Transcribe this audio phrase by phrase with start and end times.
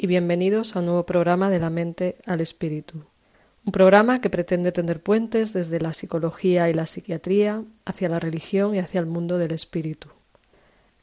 [0.00, 3.02] y bienvenidos a un nuevo programa de la mente al espíritu.
[3.66, 8.76] Un programa que pretende tender puentes desde la psicología y la psiquiatría hacia la religión
[8.76, 10.08] y hacia el mundo del espíritu.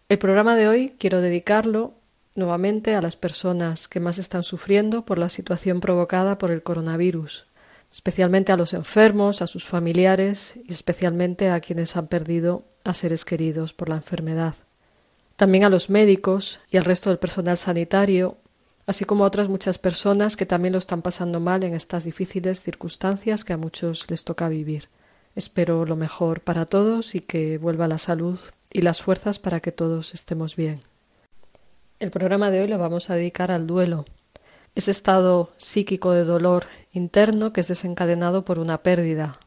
[0.07, 1.93] El programa de hoy quiero dedicarlo
[2.35, 7.47] nuevamente a las personas que más están sufriendo por la situación provocada por el coronavirus,
[7.91, 13.25] especialmente a los enfermos, a sus familiares y especialmente a quienes han perdido a seres
[13.25, 14.55] queridos por la enfermedad.
[15.35, 18.37] También a los médicos y al resto del personal sanitario
[18.87, 22.61] así como a otras muchas personas que también lo están pasando mal en estas difíciles
[22.61, 24.89] circunstancias que a muchos les toca vivir.
[25.35, 28.39] Espero lo mejor para todos y que vuelva la salud
[28.71, 30.81] y las fuerzas para que todos estemos bien.
[31.99, 34.05] El programa de hoy lo vamos a dedicar al duelo,
[34.75, 39.39] ese estado psíquico de dolor interno que es desencadenado por una pérdida.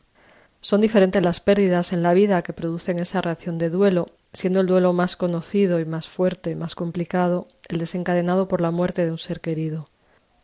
[0.60, 4.66] Son diferentes las pérdidas en la vida que producen esa reacción de duelo siendo el
[4.66, 9.18] duelo más conocido y más fuerte, más complicado, el desencadenado por la muerte de un
[9.18, 9.88] ser querido.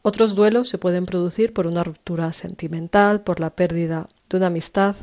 [0.03, 4.97] Otros duelos se pueden producir por una ruptura sentimental, por la pérdida de una amistad,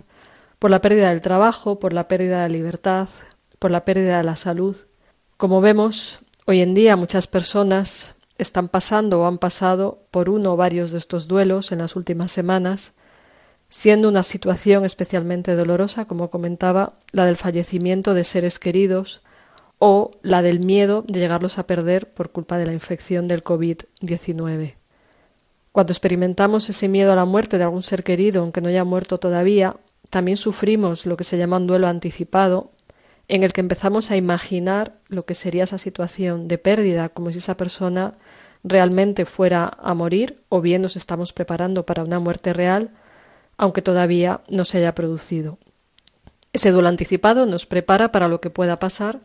[0.59, 3.09] por la pérdida del trabajo, por la pérdida de la libertad,
[3.57, 4.77] por la pérdida de la salud.
[5.37, 10.57] Como vemos, hoy en día muchas personas están pasando o han pasado por uno o
[10.57, 12.93] varios de estos duelos en las últimas semanas,
[13.71, 19.21] siendo una situación especialmente dolorosa, como comentaba, la del fallecimiento de seres queridos
[19.79, 24.75] o la del miedo de llegarlos a perder por culpa de la infección del COVID-19.
[25.71, 29.19] Cuando experimentamos ese miedo a la muerte de algún ser querido, aunque no haya muerto
[29.19, 29.77] todavía,
[30.09, 32.73] también sufrimos lo que se llama un duelo anticipado,
[33.29, 37.37] en el que empezamos a imaginar lo que sería esa situación de pérdida, como si
[37.37, 38.15] esa persona
[38.65, 42.91] realmente fuera a morir, o bien nos estamos preparando para una muerte real,
[43.61, 45.59] aunque todavía no se haya producido.
[46.51, 49.19] Ese duelo anticipado nos prepara para lo que pueda pasar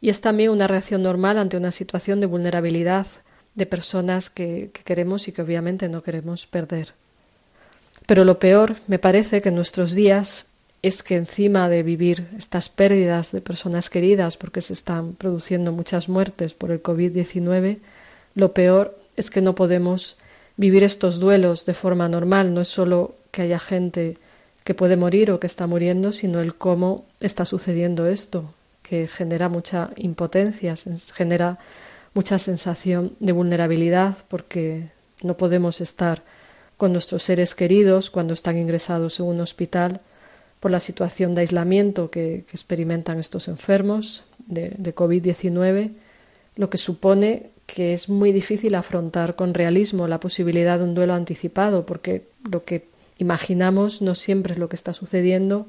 [0.00, 3.06] y es también una reacción normal ante una situación de vulnerabilidad
[3.54, 6.94] de personas que, que queremos y que obviamente no queremos perder.
[8.06, 10.46] Pero lo peor, me parece que en nuestros días
[10.80, 16.08] es que encima de vivir estas pérdidas de personas queridas, porque se están produciendo muchas
[16.08, 17.80] muertes por el COVID-19,
[18.36, 20.16] lo peor es que no podemos
[20.56, 24.18] vivir estos duelos de forma normal, no es solo que haya gente
[24.62, 29.48] que puede morir o que está muriendo, sino el cómo está sucediendo esto, que genera
[29.48, 30.76] mucha impotencia,
[31.12, 31.58] genera
[32.14, 34.90] mucha sensación de vulnerabilidad, porque
[35.22, 36.22] no podemos estar
[36.76, 40.00] con nuestros seres queridos cuando están ingresados en un hospital
[40.60, 45.90] por la situación de aislamiento que, experimentan estos enfermos de, de COVID-19,
[46.56, 51.14] lo que supone que es muy difícil afrontar con realismo la posibilidad de un duelo
[51.14, 52.91] anticipado, porque lo que
[53.22, 55.66] imaginamos no siempre es lo que está sucediendo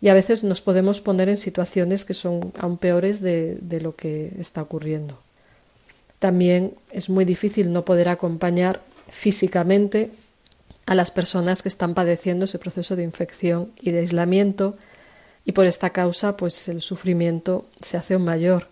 [0.00, 4.32] y a veces nos podemos poner en situaciones que son aún peores de, lo que
[4.38, 5.18] está ocurriendo.
[6.18, 10.10] También es muy difícil no poder acompañar físicamente
[10.84, 14.76] a las personas que están padeciendo ese proceso de infección y de aislamiento
[15.44, 18.68] y por esta causa pues el sufrimiento se hace aún mayor.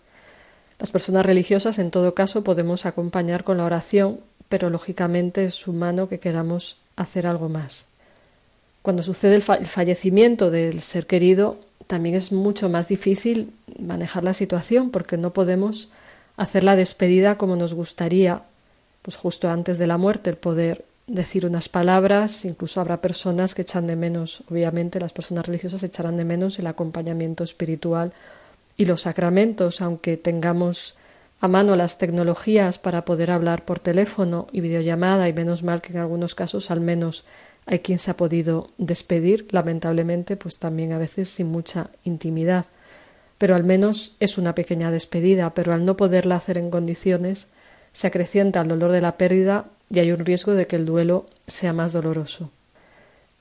[0.78, 6.08] Las personas religiosas en todo caso podemos acompañar con la oración, pero lógicamente es humano
[6.08, 7.86] que queramos hacer algo más.
[8.84, 11.56] Cuando sucede el, fallecimiento del ser querido,
[11.86, 15.88] también es mucho más difícil manejar la situación porque no podemos
[16.36, 18.42] hacer la despedida como nos gustaría,
[19.00, 23.62] pues justo antes de la muerte, el poder decir unas palabras, incluso habrá personas que
[23.62, 28.12] echan de menos, obviamente las personas religiosas echarán de menos el acompañamiento espiritual
[28.76, 30.94] y los sacramentos, aunque tengamos
[31.40, 35.94] a mano las tecnologías para poder hablar por teléfono y videollamada, y menos mal que
[35.94, 37.24] en algunos casos al menos
[37.66, 42.66] hay quien se ha podido despedir, lamentablemente, pues también a veces sin mucha intimidad.
[43.38, 47.46] Pero al menos es una pequeña despedida, pero al no poderla hacer en condiciones,
[47.92, 51.24] se acrecienta el dolor de la pérdida y hay un riesgo de que el duelo
[51.46, 52.50] sea más doloroso.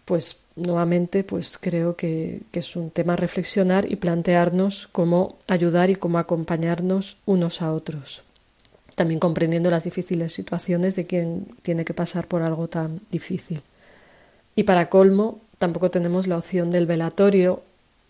[0.06, 6.18] Pues nuevamente, pues creo que, es un tema reflexionar y plantearnos cómo ayudar y cómo
[6.18, 8.24] acompañarnos unos a otros
[8.96, 13.64] también comprendiendo las difíciles situaciones de quien tiene que pasar por algo tan difícil.
[14.56, 17.62] Y para colmo, tampoco tenemos la opción del velatorio,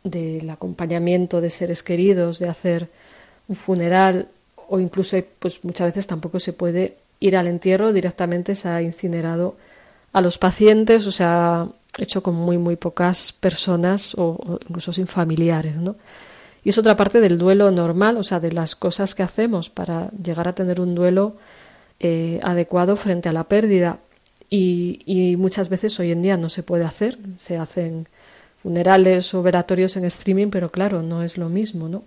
[0.04, 2.90] del acompañamiento de seres queridos, de hacer
[3.48, 4.28] un funeral
[4.68, 9.56] o incluso pues muchas veces tampoco se puede ir al entierro, directamente se ha incinerado
[10.12, 11.68] a los pacientes, o sea,
[11.98, 15.96] hecho con muy, muy pocas personas o, incluso sin familiares, ¿no?
[16.64, 20.10] Y es otra parte del duelo normal, o sea, de las cosas que hacemos para
[20.12, 21.36] llegar a tener un duelo
[22.00, 24.00] eh, adecuado frente a la pérdida.
[24.56, 28.08] Y, y, muchas veces hoy en día no se puede hacer, se hacen
[28.62, 32.04] funerales o veratorios en streaming, pero claro, no es lo mismo, ¿no?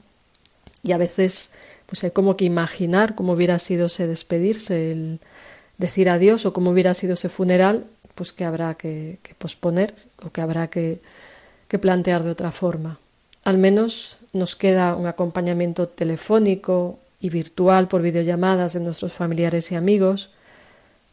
[0.84, 1.50] Y a veces
[1.87, 5.19] pues hay como que imaginar cómo hubiera sido ese despedirse, el
[5.78, 7.84] decir adiós o cómo hubiera sido ese funeral,
[8.14, 11.00] pues que habrá que, posponer o que habrá que,
[11.66, 13.00] que plantear de otra forma.
[13.43, 19.75] Al menos nos queda un acompañamiento telefónico y virtual por videollamadas de nuestros familiares y
[19.75, 20.31] amigos,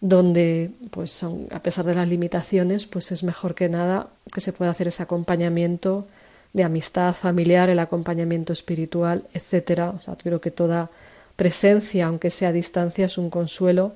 [0.03, 4.51] donde, pues, son, a pesar de las limitaciones, pues es mejor que nada que se
[4.51, 6.05] pueda hacer ese acompañamiento
[6.51, 9.91] de amistad familiar, el acompañamiento espiritual, etcétera.
[9.91, 10.89] O sea, creo que toda
[11.37, 13.93] presencia, aunque sea a distancia, es un consuelo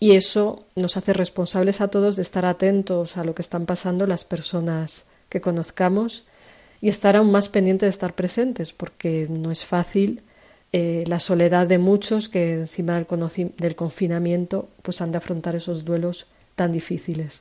[0.00, 4.08] y eso nos hace responsables a todos de estar atentos a lo que están pasando
[4.08, 6.24] las personas que conozcamos
[6.80, 10.22] y estar aún más pendientes de estar presentes, porque no es fácil
[10.72, 13.06] eh, la soledad de muchos que encima del,
[13.56, 17.40] del confinamiento pues han de afrontar esos duelos tan difíciles.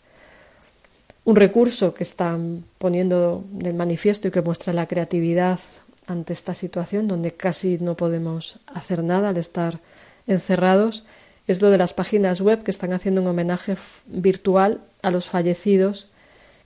[1.24, 5.60] Un recurso que están poniendo de manifiesto y que muestra la creatividad
[6.08, 9.80] ante esta situación, donde casi no podemos hacer nada al estar
[10.28, 11.04] encerrados,
[11.48, 13.76] es lo de las páginas web que están haciendo un homenaje
[14.08, 16.08] virtual a los fallecidos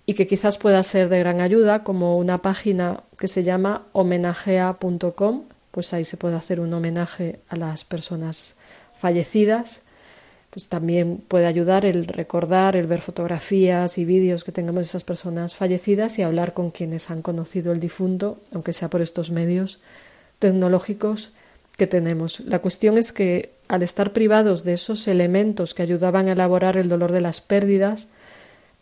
[0.05, 5.43] y que quizás pueda ser de gran ayuda, como una página que se llama homenajea.com,
[5.79, 8.55] pues ahí se puede hacer un homenaje a las personas
[8.99, 9.79] fallecidas
[10.49, 15.05] pues también puede ayudar el recordar, el ver fotografías y vídeos que tengamos de esas
[15.05, 19.79] personas fallecidas y hablar con quienes han conocido el difunto, aunque sea por estos medios
[20.39, 21.31] tecnológicos
[21.77, 22.39] que tenemos.
[22.41, 26.89] La cuestión es que al estar privados de esos elementos que ayudaban a elaborar el
[26.89, 28.07] dolor de las pérdidas,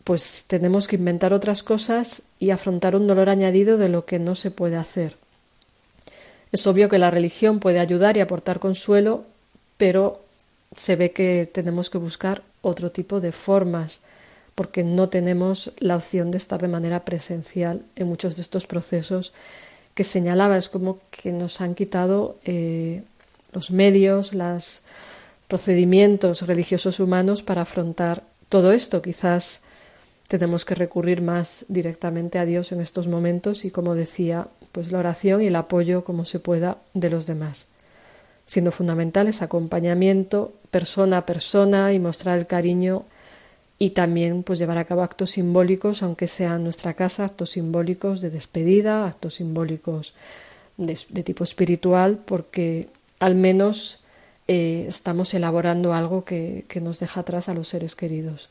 [0.06, 4.36] pues tenemos que inventar otras cosas y afrontar un dolor añadido de lo que no
[4.36, 5.16] se puede hacer.
[6.52, 9.26] Es obvio que la religión puede ayudar y aportar consuelo,
[9.78, 10.24] pero
[10.76, 14.02] se ve que tenemos que buscar otro tipo de formas
[14.56, 19.32] porque no tenemos la opción de estar de manera presencial en muchos de estos procesos
[19.94, 20.58] que señalaba.
[20.58, 23.04] Es como que nos han quitado eh,
[23.52, 24.82] los medios, los
[25.48, 29.02] procedimientos religiosos humanos para afrontar todo esto.
[29.02, 29.62] Quizás
[30.28, 35.00] tenemos que recurrir más directamente a Dios en estos momentos y, como decía, pues la
[35.00, 37.66] oración y el apoyo como se pueda de los demás
[38.46, 43.04] siendo fundamental ese acompañamiento persona a persona y mostrar el cariño
[43.80, 48.22] y también pues llevar a cabo actos simbólicos, aunque sea en nuestra casa, actos simbólicos
[48.22, 50.14] de despedida, actos simbólicos
[50.78, 52.88] de, tipo espiritual, porque
[53.18, 53.98] al menos
[54.48, 58.50] eh, estamos elaborando algo que, que nos deja atrás a los seres queridos.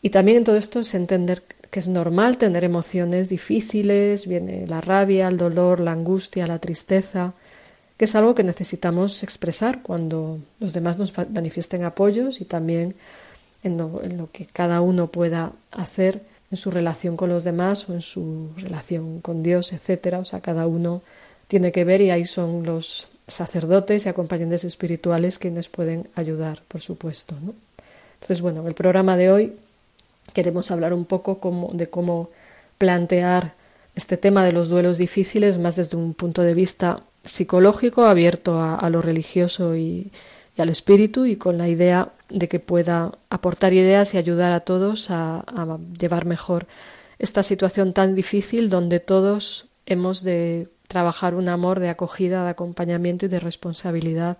[0.00, 4.82] Y también en todo esto es entender que es normal tener emociones difíciles, viene la
[4.82, 7.32] rabia, el dolor, la angustia, la tristeza,
[7.96, 12.94] que es algo que necesitamos expresar cuando los demás nos manifiesten apoyos y también
[13.62, 18.02] en lo, que cada uno pueda hacer en su relación con los demás o en
[18.02, 20.18] su relación con Dios, etcétera.
[20.18, 21.00] O sea, cada uno
[21.48, 26.82] tiene que ver y ahí son los sacerdotes y acompañantes espirituales quienes pueden ayudar, por
[26.82, 27.34] supuesto.
[27.40, 27.54] ¿no?
[28.16, 29.54] Entonces, bueno, en el programa de hoy
[30.32, 31.38] queremos hablar un poco
[31.72, 32.30] de cómo
[32.78, 33.54] plantear
[33.94, 38.88] este tema de los duelos difíciles más desde un punto de vista psicológico abierto a,
[38.90, 40.10] lo religioso y,
[40.58, 45.10] al espíritu y con la idea de que pueda aportar ideas y ayudar a todos
[45.10, 45.44] a,
[45.98, 46.66] llevar mejor
[47.18, 53.26] esta situación tan difícil donde todos hemos de trabajar un amor de acogida, de acompañamiento
[53.26, 54.38] y de responsabilidad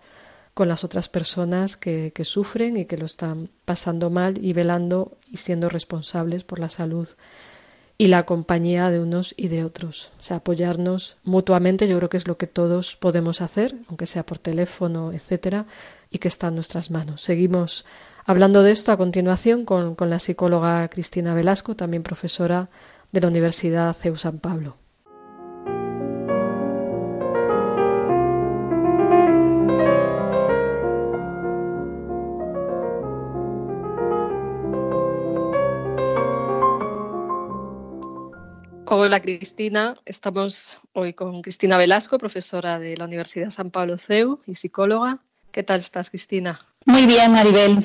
[0.55, 5.39] con las otras personas que, sufren y que lo están pasando mal y velando y
[5.39, 7.09] siendo responsables por la salud
[7.99, 10.13] y la compañía de unos y de otros.
[10.21, 14.27] O sea, apoyarnos mutuamente, yo creo que es lo que todos podemos hacer, aunque sea
[14.27, 15.67] por teléfono, etcétera,
[16.11, 17.23] y que está en nuestras manos.
[17.23, 17.85] Seguimos
[18.25, 22.69] hablando de esto a continuación con, con la psicóloga Cristina Velasco, también profesora
[23.13, 24.82] de la Universidad CEU San Pablo.
[38.95, 44.55] Hola Cristina, estamos hoy con Cristina Velasco, profesora de la Universidad San Pablo CEU y
[44.55, 45.19] psicóloga.
[45.51, 46.61] ¿Qué tal estás, Cristina?
[46.85, 47.79] Muy bien, Maribel.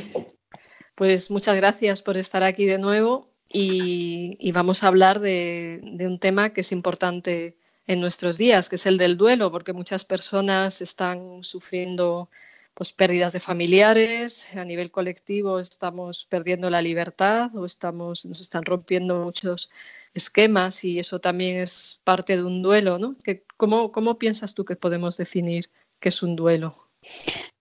[0.95, 6.49] Pues muchas gracias por estar aquí de nuevo y, vamos a hablar de, un tema
[6.49, 11.41] que es importante en nuestros días, que es el del duelo, porque muchas personas están
[11.41, 12.29] sufriendo
[12.73, 18.65] pues pérdidas de familiares, a nivel colectivo estamos perdiendo la libertad o estamos, nos están
[18.65, 19.71] rompiendo muchos
[20.17, 23.15] esquemas y eso también es parte de un duelo, ¿no?
[23.55, 25.69] ¿Cómo, ¿Cómo piensas tú que podemos definir
[25.99, 26.75] qué es un duelo?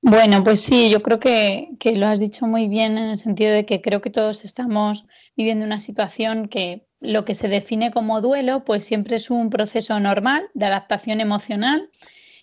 [0.01, 3.53] Bueno, pues sí, yo creo que, que, lo has dicho muy bien en el sentido
[3.53, 5.05] de que creo que todos estamos
[5.37, 10.01] viviendo una situación que lo que se define como duelo, pues siempre es un proceso
[10.01, 11.91] normal de adaptación emocional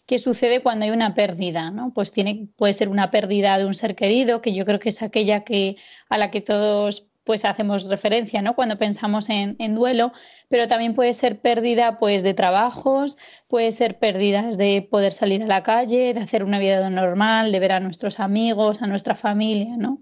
[0.05, 1.71] ¿Qué sucede cuando hay una pérdida?
[1.71, 1.93] ¿no?
[1.93, 5.01] Pues tiene, puede ser una pérdida de un ser querido, que yo creo que es
[5.01, 5.77] aquella que,
[6.09, 8.55] a la que todos pues hacemos referencia ¿no?
[8.55, 10.11] cuando pensamos en, duelo,
[10.49, 15.47] pero también puede ser pérdida pues, de trabajos, puede ser pérdidas de poder salir a
[15.47, 19.77] la calle, de hacer una vida normal, de ver a nuestros amigos, a nuestra familia.
[19.77, 19.99] ¿no?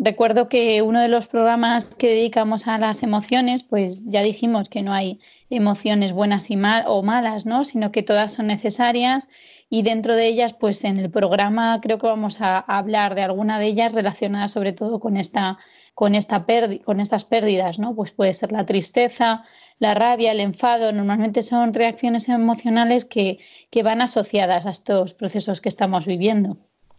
[0.00, 4.82] Recuerdo que uno de los programas que dedicamos a las emociones, pues ya dijimos que
[4.82, 5.18] no hay
[5.50, 7.64] emociones buenas y mal o malas, ¿no?
[7.64, 9.28] Sino que todas son necesarias
[9.70, 13.58] y dentro de ellas, pues en el programa creo que vamos a, hablar de alguna
[13.58, 15.58] de ellas relacionadas sobre todo con esta
[15.94, 16.46] con esta
[16.84, 17.94] con estas pérdidas, ¿no?
[17.94, 19.44] Pues puede ser la tristeza,
[19.78, 23.38] la rabia, el enfado, normalmente son reacciones emocionales que,
[23.70, 26.56] que van asociadas a estos procesos que estamos viviendo.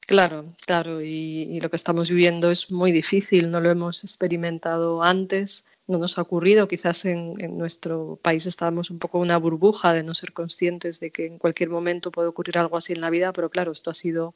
[0.10, 5.66] Claro, claro, y, lo que estamos viviendo es muy difícil, no lo hemos experimentado antes,
[5.90, 10.04] no nos ha ocurrido, quizás en, nuestro país estábamos un poco en una burbuja de
[10.04, 13.34] no ser conscientes de que en cualquier momento puede ocurrir algo así en la vida,
[13.34, 14.36] pero claro, esto ha sido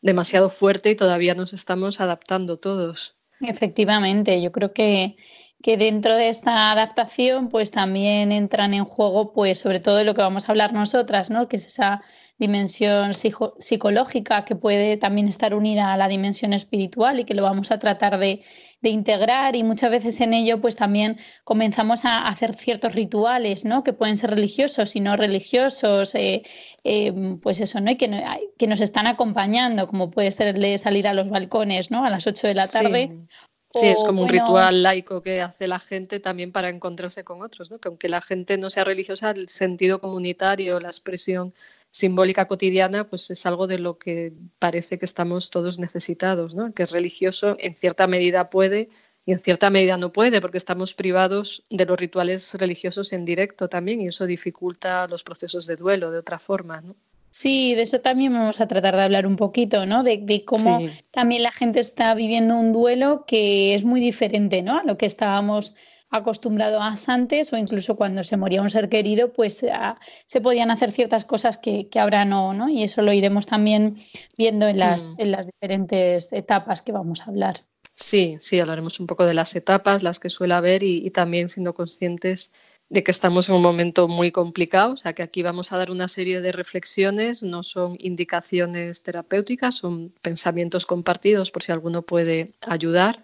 [0.00, 3.16] demasiado fuerte y todavía nos estamos adaptando todos.
[3.40, 5.16] Efectivamente, yo creo que,
[5.64, 10.12] que dentro de esta adaptación pues también entran en juego pues sobre todo de lo
[10.12, 11.48] que vamos a hablar nosotras, ¿no?
[11.48, 12.02] que es esa
[12.36, 17.70] dimensión psicológica que puede también estar unida a la dimensión espiritual y que lo vamos
[17.70, 18.42] a tratar de,
[18.82, 23.82] integrar y muchas veces en ello pues también comenzamos a hacer ciertos rituales ¿no?
[23.82, 26.42] que pueden ser religiosos y no religiosos eh,
[26.84, 27.92] eh, pues eso ¿no?
[27.92, 28.22] y que,
[28.58, 32.04] que, nos están acompañando como puede ser de salir a los balcones ¿no?
[32.04, 35.78] a las 8 de la tarde Sí, es como un ritual laico que hace la
[35.78, 37.78] gente también para encontrarse con otros, ¿no?
[37.78, 41.54] que aunque la gente no sea religiosa, el sentido comunitario, la expresión
[41.90, 46.72] simbólica cotidiana, pues es algo de lo que parece que estamos todos necesitados, ¿no?
[46.72, 48.90] que es religioso en cierta medida puede
[49.26, 53.68] y en cierta medida no puede, porque estamos privados de los rituales religiosos en directo
[53.68, 56.80] también y eso dificulta los procesos de duelo de otra forma.
[56.80, 56.94] ¿no?
[57.36, 60.04] Sí, de eso también vamos a tratar de hablar un poquito, ¿no?
[60.04, 60.78] De, cómo
[61.10, 64.78] también la gente está viviendo un duelo que es muy diferente, ¿no?
[64.78, 65.74] A lo que estábamos
[66.10, 70.92] acostumbrados antes o incluso cuando se moría un ser querido, pues ah, se podían hacer
[70.92, 72.68] ciertas cosas que, ahora no, ¿no?
[72.68, 73.96] Y eso lo iremos también
[74.38, 75.14] viendo en las, mm.
[75.18, 77.64] en las diferentes etapas que vamos a hablar.
[77.96, 81.74] Sí, sí, hablaremos un poco de las etapas, las que suele haber y también siendo
[81.74, 82.52] conscientes
[82.88, 85.90] de que estamos en un momento muy complicado, o sea que aquí vamos a dar
[85.90, 92.52] una serie de reflexiones, no son indicaciones terapéuticas, son pensamientos compartidos por si alguno puede
[92.60, 93.22] ayudar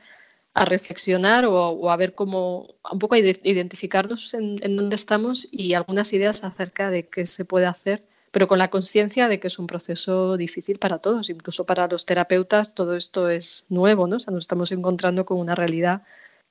[0.55, 6.13] a reflexionar o, a ver cómo, un poco a identificarnos en, dónde estamos y algunas
[6.13, 9.67] ideas acerca de qué se puede hacer, pero con la conciencia de que es un
[9.67, 14.17] proceso difícil para todos, incluso para los terapeutas todo esto es nuevo, ¿no?
[14.17, 16.03] O sea, nos estamos encontrando con una realidad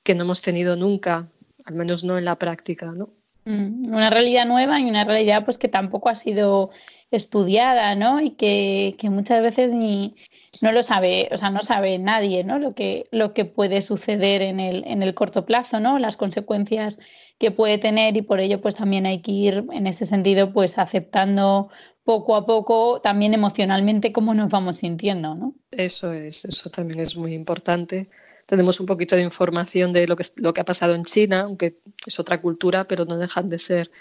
[0.02, 1.28] que no hemos tenido nunca
[1.64, 3.10] al menos no en la práctica, ¿no?
[3.44, 6.70] Mm, una realidad nueva y una realidad pues que tampoco ha sido
[7.10, 8.20] estudiada, ¿no?
[8.20, 10.14] Y que, muchas veces ni
[10.60, 12.58] no lo sabe, o sea, no sabe nadie, ¿no?
[12.58, 15.98] Lo que, lo que puede suceder en el, en el corto plazo, ¿no?
[15.98, 16.98] Las consecuencias
[17.38, 20.76] que puede tener y por ello pues también hay que ir en ese sentido pues
[20.78, 21.70] aceptando
[22.04, 25.54] poco a poco también emocionalmente cómo nos vamos sintiendo, ¿no?
[25.70, 28.10] Eso es, eso también es muy importante
[28.50, 31.76] tenemos un poquito de información de lo que, lo que ha pasado en China, aunque
[32.04, 33.92] es otra cultura, pero no dejan de ser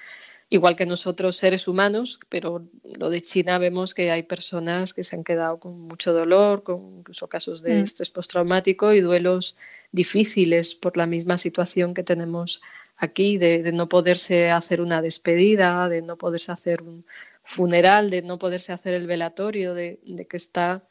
[0.49, 2.65] igual que nosotros seres humanos, pero
[2.97, 6.97] lo de China vemos que hay personas que se han quedado con mucho dolor, con
[6.97, 7.83] incluso casos de mm.
[7.83, 9.55] estrés postraumático y duelos
[9.91, 12.59] difíciles por la misma situación que tenemos
[12.97, 17.05] aquí, de, no poderse hacer una despedida, de no poderse hacer un
[17.43, 20.89] funeral, de no poderse hacer el velatorio, de que está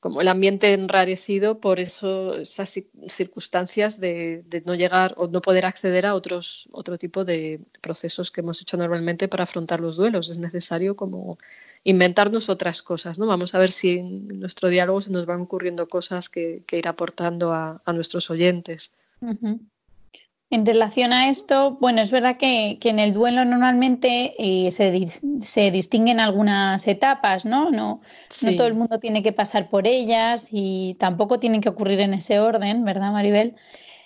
[0.00, 6.06] como el ambiente enrarecido por eso, esas circunstancias de, no llegar o no poder acceder
[6.06, 10.28] a otros, otro tipo de procesos que hemos hecho normalmente para afrontar los duelos.
[10.28, 11.38] Es necesario como
[11.82, 13.26] inventarnos otras cosas, ¿no?
[13.26, 17.52] Vamos a ver si en nuestro diálogo se nos van ocurriendo cosas que, ir aportando
[17.52, 18.92] a, nuestros oyentes.
[20.48, 26.20] En relación a esto, bueno, es verdad que, en el duelo normalmente eh, se, distinguen
[26.20, 27.72] algunas etapas, ¿no?
[27.72, 28.00] No,
[28.42, 32.14] no todo el mundo tiene que pasar por ellas y tampoco tienen que ocurrir en
[32.14, 33.56] ese orden, ¿verdad, Maribel?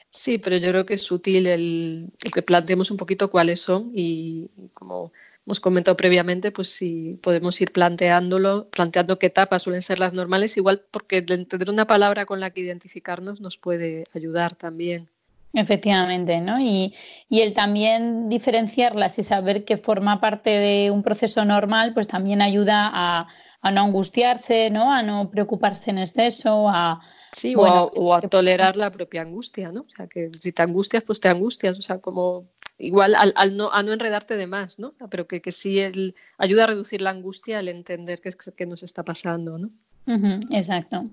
[0.08, 4.48] Sí, pero yo creo que es útil el, que planteemos un poquito cuáles son y
[4.72, 5.12] como
[5.44, 10.56] hemos comentado previamente, pues si podemos ir planteándolo, planteando qué etapas suelen ser las normales,
[10.56, 15.10] igual porque tener una palabra con la que identificarnos nos puede ayudar también.
[15.52, 16.60] Efectivamente, ¿no?
[16.60, 16.94] Y,
[17.28, 22.40] y, el también diferenciarlas y saber que forma parte de un proceso normal, pues también
[22.40, 23.26] ayuda a,
[23.60, 24.92] a no angustiarse, ¿no?
[24.92, 27.00] A no preocuparse en exceso, a,
[27.32, 29.82] Sí, o, a, tolerar la propia angustia, ¿no?
[29.82, 33.72] O sea, que si te angustias, pues te angustias, o sea, como igual al, no,
[33.72, 34.94] a no enredarte de más, ¿no?
[35.10, 38.82] Pero que, que sí el, ayuda a reducir la angustia al entender qué, qué nos
[38.82, 39.70] está pasando, ¿no?
[40.06, 41.06] Exacto.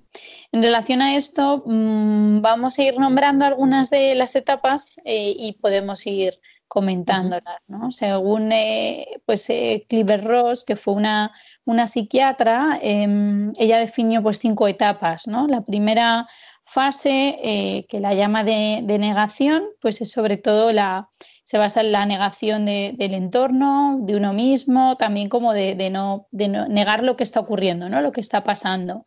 [0.52, 5.54] En relación a esto, mm, vamos a ir nombrando algunas de las etapas eh, y
[5.54, 7.92] podemos ir comentándolas, ¿no?
[7.92, 9.86] Según eh, pues eh,
[10.24, 11.32] Ross, que fue una,
[11.66, 15.48] una psiquiatra, em, ella definió pues cinco etapas, ¿no?
[15.48, 16.28] La primera
[16.66, 21.10] fase, eh, que la llama de, negación, pues es sobre todo la,
[21.48, 27.04] se basa en la negación del entorno, de uno mismo, también como de, no, negar
[27.04, 28.02] lo que está ocurriendo, ¿no?
[28.02, 29.06] Lo que está pasando.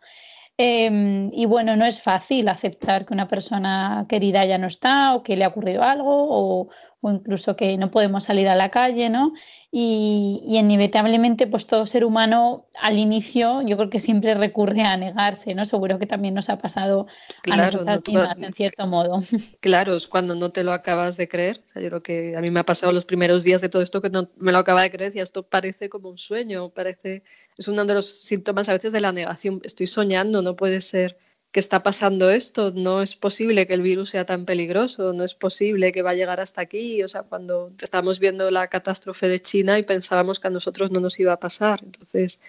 [0.57, 5.23] Em, y bueno, no es fácil aceptar que una persona querida ya no está o
[5.23, 6.71] que le ha ocurrido algo o,
[7.03, 9.33] o incluso que no podemos salir a la calle, ¿no?
[9.73, 15.55] Y, inevitablemente, pues todo ser humano al inicio, yo creo que siempre recurre a negarse,
[15.55, 15.65] ¿no?
[15.65, 17.07] Seguro que también nos ha pasado
[17.51, 19.23] a nosotras mismas, en cierto modo.
[19.61, 21.63] Claro, es cuando no te lo acabas de creer.
[21.65, 23.83] O sea, yo creo que a mí me ha pasado los primeros días de todo
[23.83, 27.23] esto que no me lo acaba de creer y esto parece como un sueño, parece,
[27.57, 29.61] es uno de los síntomas a veces de la negación.
[29.65, 31.17] Estoy soñando, no puede ser
[31.53, 35.35] que está pasando esto, no es posible que el virus sea tan peligroso, no es
[35.35, 39.41] posible que va a llegar hasta aquí, o sea, cuando estábamos viendo la catástrofe de
[39.41, 41.81] China y pensábamos que a nosotros no nos iba a pasar.
[41.83, 42.41] Entonces,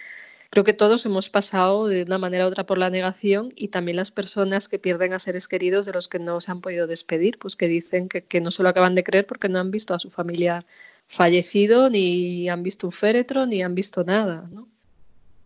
[0.51, 3.95] creo que todos hemos pasado de una manera u otra por la negación y también
[3.97, 7.39] las personas que pierden a seres queridos de los que no se han podido despedir,
[7.39, 9.99] pues que dicen que, no se lo acaban de creer porque no han visto a
[9.99, 10.65] su familiar
[11.07, 14.67] fallecido, ni han visto un féretro, ni han visto nada, ¿no?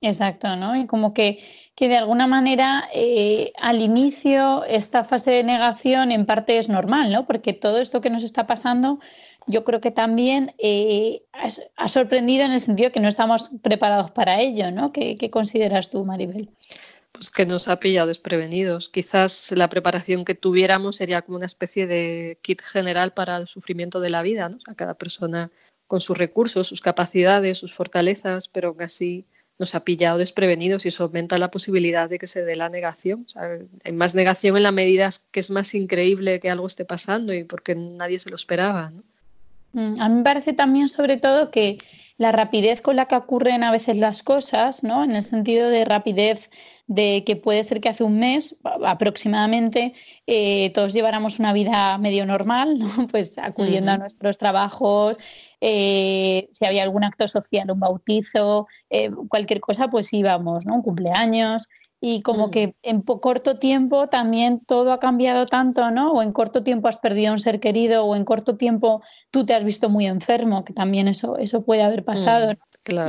[0.06, 0.76] Exacto, ¿no?
[0.76, 1.40] Y como que,
[1.74, 7.12] que de alguna manera eh, al inicio esta fase de negación en parte es normal,
[7.12, 7.26] ¿no?
[7.26, 9.00] Porque todo esto que nos está pasando
[9.48, 11.24] yo creo que también eh,
[11.76, 14.92] ha sorprendido en el sentido que no estamos preparados para ello, ¿no?
[14.92, 16.50] ¿Qué, consideras tú, Maribel?
[17.12, 18.90] Pues que nos ha pillado desprevenidos.
[18.90, 24.00] Quizás la preparación que tuviéramos sería como una especie de kit general para el sufrimiento
[24.02, 24.58] de la vida, ¿no?
[24.58, 25.52] O sea, cada persona
[25.88, 29.26] con sus recursos, sus capacidades, sus fortalezas, pero aún así
[29.58, 33.26] nos ha pillado desprevenidos y eso aumenta la posibilidad de que se dé la negación.
[33.84, 37.44] hay más negación en la medida que es más increíble que algo esté pasando y
[37.44, 38.92] porque nadie se lo esperaba.
[39.74, 41.80] Mm, a mí me parece también sobre todo que
[42.18, 45.04] la rapidez con la que ocurren a veces las cosas, ¿no?
[45.04, 46.50] En el sentido de rapidez
[46.88, 49.94] de que puede ser que hace un mes aproximadamente
[50.28, 52.88] eh, todos lleváramos una vida medio normal, ¿no?
[53.12, 55.18] Pues acudiendo a nuestros trabajos,
[55.60, 60.76] eh, si había algún acto social, un bautizo, eh, cualquier cosa, pues íbamos, ¿no?
[60.76, 61.68] Un cumpleaños
[62.02, 66.12] y como que en corto tiempo también todo ha cambiado tanto, ¿no?
[66.12, 69.46] O en corto tiempo has perdido a un ser querido o en corto tiempo tú
[69.46, 72.54] te has visto muy enfermo, que también eso, eso puede haber mm, pasado.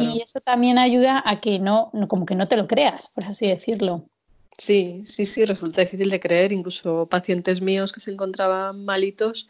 [0.01, 3.47] Y eso también ayuda a que no, como que no te lo creas, por así
[3.47, 4.09] decirlo.
[4.57, 6.53] Sí, sí, sí, resulta difícil de creer.
[6.53, 9.49] Incluso pacientes míos que se encontraban malitos,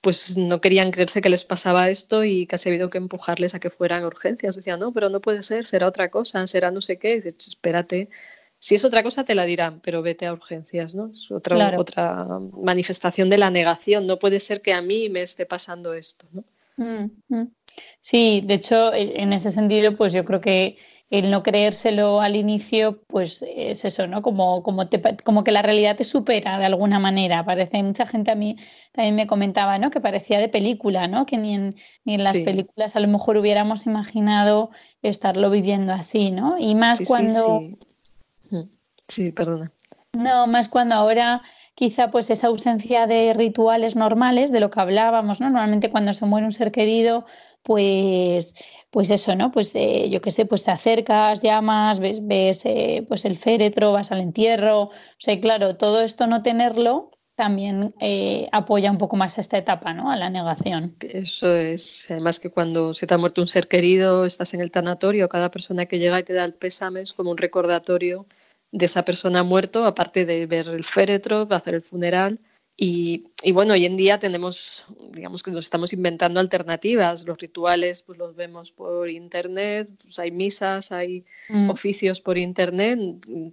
[0.00, 3.58] pues no querían creerse que les pasaba esto y casi ha habido que empujarles a
[3.58, 4.54] que fueran urgencias.
[4.54, 7.16] Decían, no, pero no puede ser, será otra cosa, será no sé qué.
[7.16, 8.10] Dices, espérate,
[8.64, 11.10] si es otra cosa te la dirán, pero vete a urgencias, ¿no?
[11.10, 12.26] Es otra, otra
[12.62, 14.06] manifestación de la negación.
[14.06, 16.44] No puede ser que a mí me esté pasando esto, ¿no?
[16.78, 17.48] Mm, mm.
[18.00, 20.78] Sí, de hecho, en ese sentido, pues yo creo que
[21.10, 24.22] el no creérselo al inicio, pues es eso, ¿no?
[24.22, 24.88] Como, como,
[25.24, 27.44] como que la realidad te supera de alguna manera.
[27.44, 28.56] Parece, mucha gente a mí
[28.92, 29.90] también me comentaba, ¿no?
[29.90, 31.26] Que parecía de película, ¿no?
[31.26, 34.70] Que ni en, ni en las películas a lo mejor hubiéramos imaginado
[35.02, 36.56] estarlo viviendo así, ¿no?
[36.58, 37.58] Y más cuando...
[37.60, 37.76] Sí,
[39.34, 39.72] perdona.
[40.12, 41.42] No, más cuando ahora
[41.74, 45.46] quizá pues esa ausencia de rituales normales, de lo que hablábamos, ¿no?
[45.46, 47.26] Normalmente cuando se muere un ser querido,
[47.62, 48.54] pues,
[48.90, 49.50] pues eso, ¿no?
[49.50, 53.92] Pues eh, yo qué sé, pues te acercas, llamas, ves, ves eh, pues el féretro,
[53.92, 54.82] vas al entierro.
[54.82, 59.58] O sea, claro, todo esto no tenerlo también eh, apoya un poco más a esta
[59.58, 60.12] etapa, ¿no?
[60.12, 60.94] A la negación.
[61.00, 64.70] Eso es, además que cuando se te ha muerto un ser querido, estás en el
[64.70, 68.26] tanatorio, cada persona que llega y te da el pésame es como un recordatorio
[68.74, 72.40] de esa persona muerto, aparte de ver el féretro, hacer el funeral.
[72.76, 77.24] Y, bueno, hoy en día tenemos, digamos que nos estamos inventando alternativas.
[77.24, 81.70] Los rituales, pues los vemos por internet, pues, hay misas, hay mm.
[81.70, 82.98] oficios por internet.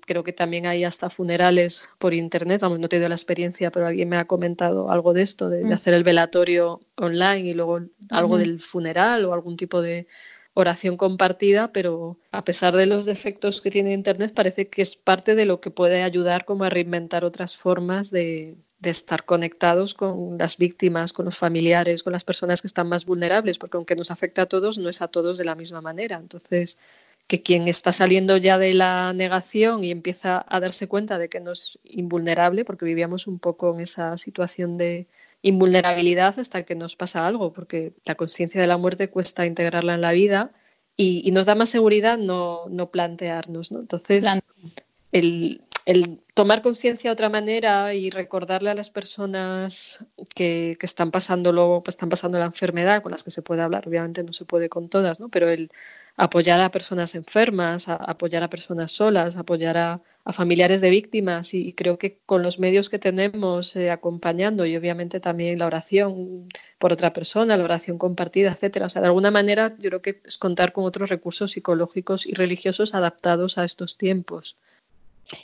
[0.08, 2.60] Creo que también hay hasta funerales por internet.
[2.62, 5.66] Vamos, no he tenido la experiencia, pero alguien me ha comentado algo de esto, de,
[5.66, 5.72] mm.
[5.72, 7.80] hacer el velatorio online y luego
[8.10, 10.08] algo del funeral o algún tipo de,
[10.54, 15.36] oración compartida, pero a pesar de los defectos que tiene Internet, parece que es parte
[15.36, 20.38] de lo que puede ayudar como a reinventar otras formas de, de estar conectados con
[20.40, 24.10] las víctimas, con los familiares, con las personas que están más vulnerables, porque aunque nos
[24.10, 26.18] afecta a todos, no es a todos de la misma manera.
[26.18, 26.80] Entonces,
[27.28, 31.40] que quien está saliendo ya de la negación y empieza a darse cuenta de que
[31.40, 35.08] no es invulnerable, porque vivíamos un poco en esa situación de
[35.42, 40.02] invulnerabilidad hasta que nos pasa algo, porque la conciencia de la muerte cuesta integrarla en
[40.02, 40.52] la vida
[40.96, 43.72] y, nos da más seguridad no, no plantearnos.
[43.72, 43.80] ¿no?
[43.80, 44.26] Entonces,
[45.12, 50.00] el, el tomar conciencia de otra manera y recordarle a las personas
[50.36, 53.88] que, que están pasando pues están pasando la enfermedad con las que se puede hablar,
[53.88, 55.30] obviamente no se puede con todas, ¿no?
[55.30, 55.72] Pero el
[56.18, 60.02] apoyar a personas enfermas, apoyar a personas solas, apoyar a,
[60.34, 65.20] familiares de víctimas y, creo que con los medios que tenemos eh, acompañando y obviamente
[65.20, 68.86] también la oración por otra persona, la oración compartida, etcétera.
[68.86, 72.34] O sea, de alguna manera yo creo que es contar con otros recursos psicológicos y
[72.36, 74.58] religiosos adaptados a estos tiempos.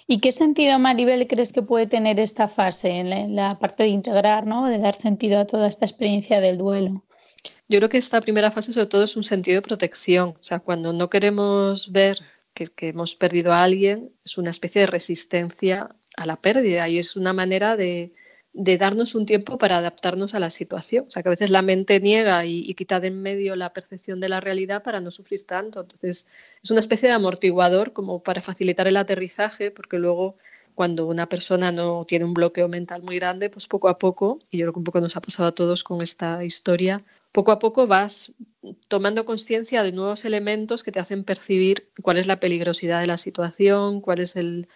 [0.08, 4.46] ¿Y qué sentido, Maribel, crees que puede tener esta fase en la, parte de integrar,
[4.46, 4.68] ¿no?
[4.68, 7.04] de dar sentido a toda esta experiencia del duelo?
[7.70, 10.30] Yo creo que esta primera fase sobre todo es un sentido de protección.
[10.30, 12.20] O sea, cuando no queremos ver
[12.54, 16.98] que, que hemos perdido a alguien, es una especie de resistencia a la pérdida y
[16.98, 18.14] es una manera de,
[18.58, 21.06] de darnos un tiempo para adaptarnos a la situación.
[21.08, 24.20] O sea, que a veces la mente niega y, quita de en medio la percepción
[24.20, 25.82] de la realidad para no sufrir tanto.
[25.82, 26.28] Entonces,
[26.64, 30.36] es una especie de amortiguador como para facilitar el aterrizaje, porque luego
[30.74, 34.58] cuando una persona no tiene un bloqueo mental muy grande, pues poco a poco, y
[34.58, 37.60] yo creo que un poco nos ha pasado a todos con esta historia, poco a
[37.60, 38.32] poco vas
[38.88, 43.18] tomando conciencia de nuevos elementos que te hacen percibir cuál es la peligrosidad de la
[43.18, 44.68] situación, cuál es el,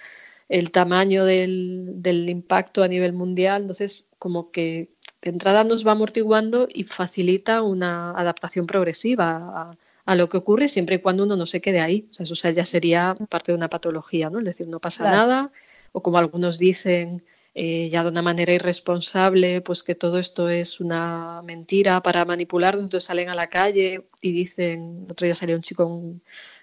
[0.51, 3.61] el tamaño del, impacto a nivel mundial.
[3.61, 4.89] Entonces, como que
[5.21, 10.95] de entrada nos va amortiguando y facilita una adaptación progresiva a, lo que ocurre siempre
[10.95, 12.05] y cuando uno no se quede ahí.
[12.11, 14.39] O sea, eso ya sería parte de una patología, ¿no?
[14.39, 15.51] Es decir, no pasa nada,
[15.93, 17.23] o como algunos dicen,
[17.55, 22.83] eh, ya de una manera irresponsable, pues que todo esto es una mentira para manipularnos,
[22.83, 26.21] entonces salen a la calle y dicen, el otro día salió un chico, un,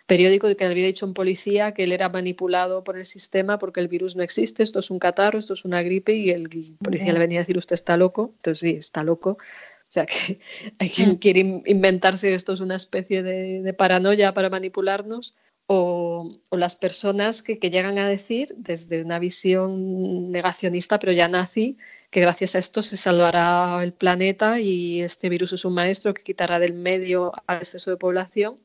[0.09, 3.81] periódico de que había dicho un policía que él era manipulado por el sistema porque
[3.81, 6.49] el virus no existe, esto es un catarro, esto es una gripe y el
[6.83, 9.33] policía le venía a decir usted está loco, entonces sí, está loco.
[9.33, 10.41] O sea que
[10.79, 11.17] hay quien mm.
[11.17, 15.35] quiere inventarse esto es una especie de, paranoia para manipularnos
[15.67, 21.77] o, las personas que, que, llegan a decir desde una visión negacionista pero ya nazi
[22.11, 26.23] que gracias a esto se salvará el planeta y este virus es un maestro que
[26.23, 28.57] quitará del medio al exceso de población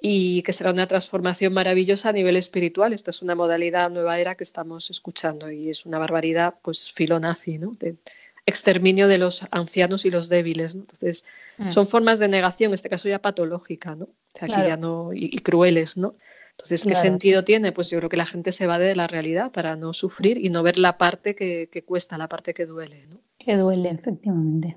[0.00, 2.92] y que será una transformación maravillosa a nivel espiritual.
[2.92, 7.58] Esta es una modalidad nueva era que estamos escuchando y es una barbaridad, pues filonazi,
[7.58, 7.72] ¿no?
[7.72, 7.96] De
[8.46, 10.74] exterminio de los ancianos y los débiles.
[10.74, 11.24] Entonces,
[11.58, 11.70] mm.
[11.70, 14.08] son formas de negación, en este caso ya patológica, ¿no?
[14.46, 16.14] ya no y, crueles, ¿no?
[16.52, 17.72] Entonces, ¿qué sentido tiene?
[17.72, 20.50] Pues yo creo que la gente se va de la realidad para no sufrir y
[20.50, 23.18] no ver la parte que, que cuesta, la parte que duele, ¿no?
[23.38, 24.76] Que duele, efectivamente.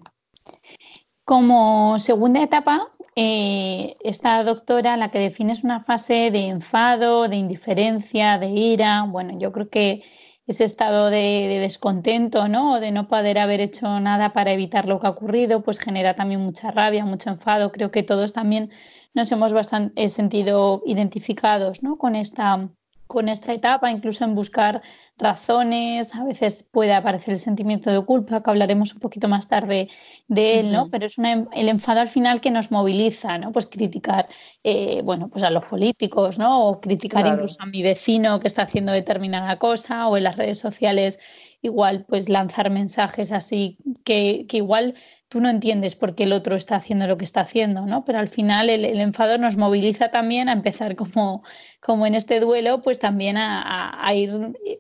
[1.26, 7.36] Como segunda etapa, eh, esta doctora la que define es una fase de enfado, de
[7.36, 9.06] indiferencia, de ira.
[9.08, 10.04] Bueno, yo creo que
[10.48, 12.74] ese estado de, descontento, ¿no?
[12.74, 16.16] O de no poder haber hecho nada para evitar lo que ha ocurrido, pues genera
[16.16, 17.72] también mucha rabia, mucho enfado.
[17.72, 18.72] Creo que todos también
[19.14, 21.98] nos hemos bastante sentido identificados, ¿no?
[21.98, 22.70] Con esta
[23.08, 24.82] con esta etapa, incluso en buscar
[25.18, 29.90] razones, a veces puede aparecer el sentimiento de culpa, que hablaremos un poquito más tarde
[30.28, 30.90] de él, ¿no?
[30.90, 33.52] Pero es el enfado al final que nos moviliza, ¿no?
[33.52, 34.28] Pues criticar,
[34.64, 36.68] eh, bueno, pues a los políticos, ¿no?
[36.68, 40.58] O criticar incluso a mi vecino que está haciendo determinada cosa, o en las redes
[40.58, 41.20] sociales
[41.64, 44.94] igual pues lanzar mensajes así que, que igual
[45.34, 48.06] tú no entiendes por qué el otro está haciendo lo que está haciendo, ¿no?
[48.06, 51.42] Pero al final el, enfado nos moviliza también a empezar como,
[51.82, 54.32] como en este duelo, pues también a, ir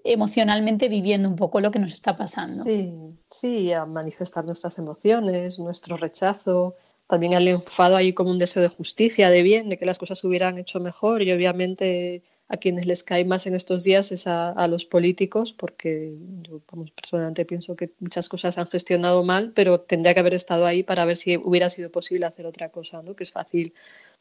[0.03, 2.63] emocionalmente viviendo un poco lo que nos está pasando.
[2.63, 2.93] Sí,
[3.31, 6.75] sí, a manifestar nuestras emociones, nuestro rechazo.
[7.07, 10.19] También el enfado hay como un deseo de justicia, de bien, de que las cosas
[10.19, 14.27] se hubieran hecho mejor y obviamente a quienes les cae más en estos días es
[14.27, 16.61] a, los políticos, porque yo
[16.95, 21.05] personalmente pienso que muchas cosas han gestionado mal, pero tendría que haber estado ahí para
[21.05, 23.15] ver si hubiera sido posible hacer otra cosa, ¿no?
[23.15, 23.73] que es fácil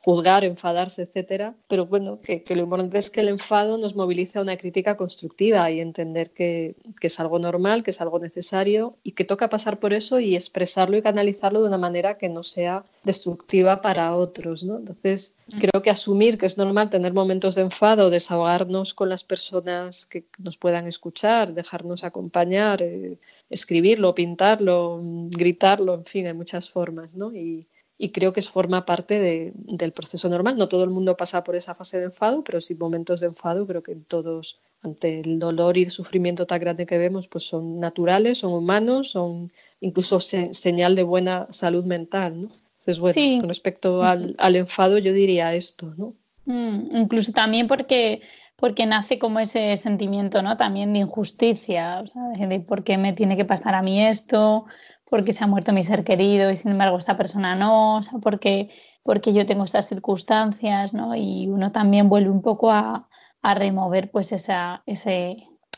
[0.03, 1.55] juzgar, enfadarse, etcétera.
[1.69, 5.71] Pero bueno, que, lo importante es que el enfado nos movilice a una crítica constructiva
[5.71, 9.93] y entender que, es algo normal, que es algo necesario y que toca pasar por
[9.93, 14.65] eso y expresarlo y canalizarlo de una manera que no sea destructiva para otros.
[14.65, 14.79] ¿no?
[14.79, 15.59] Entonces, mm.
[15.61, 20.25] creo que asumir que es normal tener momentos de enfado, desahogarnos con las personas que
[20.39, 23.19] nos puedan escuchar, dejarnos acompañar, eh,
[23.51, 27.15] escribirlo, pintarlo, gritarlo, en fin, hay muchas formas.
[27.15, 27.33] ¿no?
[27.33, 30.57] Y, y creo que forma parte del proceso normal.
[30.57, 33.67] No todo el mundo pasa por esa fase de enfado, pero sí momentos de enfado
[33.67, 37.79] creo que todos ante el dolor y el sufrimiento tan grande que vemos, pues son
[37.79, 42.49] naturales, son humanos, son incluso señal de buena salud mental, ¿no?
[42.81, 46.17] Entonces, bueno, con respecto al, enfado yo diría esto, ¿no?
[46.47, 48.23] Mm, incluso también porque,
[48.57, 50.57] porque nace como ese sentimiento, ¿no?
[50.57, 52.03] También de injusticia,
[52.37, 54.65] de por qué me tiene que pasar a mí esto,
[55.13, 58.19] porque se ha muerto mi ser querido y sin embargo esta persona no, o sea,
[58.19, 58.71] porque,
[59.03, 61.15] porque yo tengo estas circunstancias, ¿no?
[61.15, 63.11] Y uno también vuelve un poco a,
[63.43, 65.37] remover pues esa, ese,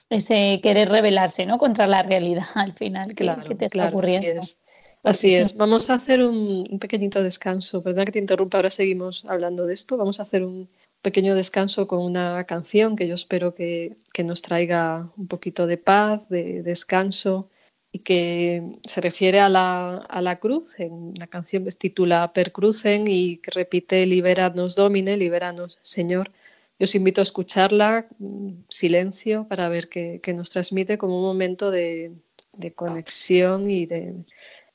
[0.09, 1.59] ese querer rebelarse, ¿no?
[1.59, 4.41] Contra la realidad al final que, que te está ocurriendo.
[5.03, 5.57] Así es.
[5.57, 7.83] Vamos a hacer un, pequeñito descanso.
[7.83, 9.97] Perdona que te interrumpa, ahora seguimos hablando de esto.
[9.97, 10.71] Vamos a hacer un
[11.03, 15.77] pequeño descanso con una canción que yo espero que, que nos traiga un poquito de
[15.77, 17.51] paz, de descanso
[17.95, 22.33] y que se refiere a la, a la cruz, en la canción que se titula
[22.33, 26.33] Per Crucen y que repite Liberanos Domine, liberanos Señor.
[26.81, 31.71] Yo os invito a escucharla, mm, silencio, para ver qué, nos transmite como un momento
[31.71, 32.11] de,
[32.75, 34.25] conexión y de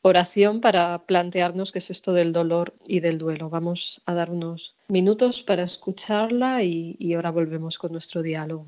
[0.01, 3.49] oración para plantearnos qué es esto del dolor y del duelo.
[3.49, 8.65] Vamos a dar unos minutos para escucharla y ahora volvemos con nuestro diálogo.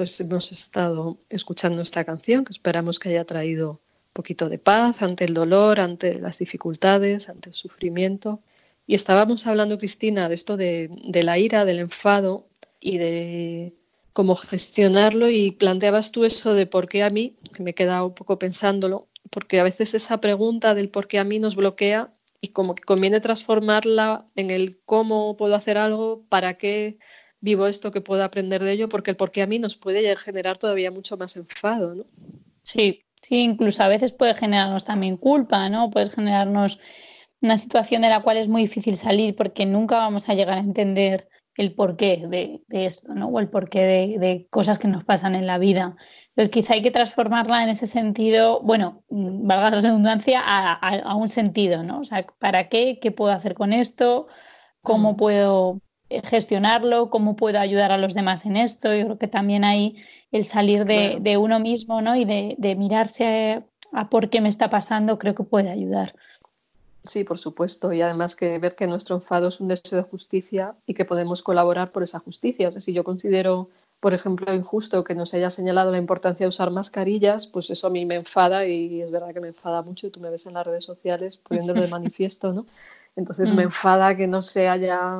[0.00, 5.02] Pues hemos estado escuchando esta canción que esperamos que haya traído un poquito de paz
[5.02, 8.40] ante el dolor, ante las dificultades, ante el sufrimiento.
[8.86, 10.88] Y estábamos hablando, Cristina, de esto de,
[11.22, 12.48] la ira, del enfado
[12.80, 13.74] y de
[14.14, 18.06] cómo gestionarlo y planteabas tú eso de por qué a mí, que me he quedado
[18.06, 22.10] un poco pensándolo, porque a veces esa pregunta del por qué a mí nos bloquea
[22.40, 26.96] y como que conviene transformarla en el cómo puedo hacer algo, para qué
[27.40, 30.14] vivo esto que puedo aprender de ello, porque el por qué a mí nos puede
[30.16, 32.04] generar todavía mucho más enfado, ¿no?
[32.62, 35.90] Sí, sí, incluso a veces puede generarnos también culpa, ¿no?
[35.90, 36.80] Puede generarnos
[37.40, 40.60] una situación de la cual es muy difícil salir porque nunca vamos a llegar a
[40.60, 43.28] entender el porqué de, de esto, ¿no?
[43.28, 45.96] O el porqué de, de, cosas que nos pasan en la vida.
[46.28, 50.98] Entonces, quizá hay que transformarla en ese sentido, bueno, mm, valga la redundancia, a, a,
[51.00, 52.00] a un sentido, ¿no?
[52.00, 52.98] O sea, ¿para qué?
[53.00, 54.28] ¿Qué puedo hacer con esto?
[54.82, 55.80] ¿Cómo puedo
[56.24, 57.10] gestionarlo?
[57.10, 58.94] ¿Cómo puedo ayudar a los demás en esto?
[58.94, 59.96] Yo creo que también hay
[60.32, 62.16] el salir de, uno mismo, ¿no?
[62.16, 63.26] Y de, de mirarse
[63.92, 66.14] a, a por qué me está pasando, creo que puede ayudar.
[67.02, 67.92] Sí, por supuesto.
[67.92, 71.42] Y además que ver que nuestro enfado es un deseo de justicia y que podemos
[71.42, 72.68] colaborar por esa justicia.
[72.68, 73.70] O sea, si yo considero,
[74.00, 77.90] por ejemplo, injusto que nos haya señalado la importancia de usar mascarillas, pues eso a
[77.90, 80.06] mí me enfada y es verdad que me enfada mucho.
[80.06, 82.66] Y tú me ves en las redes sociales poniéndolo de manifiesto, ¿no?
[83.16, 83.56] Entonces mm.
[83.56, 85.12] me enfada que no se haya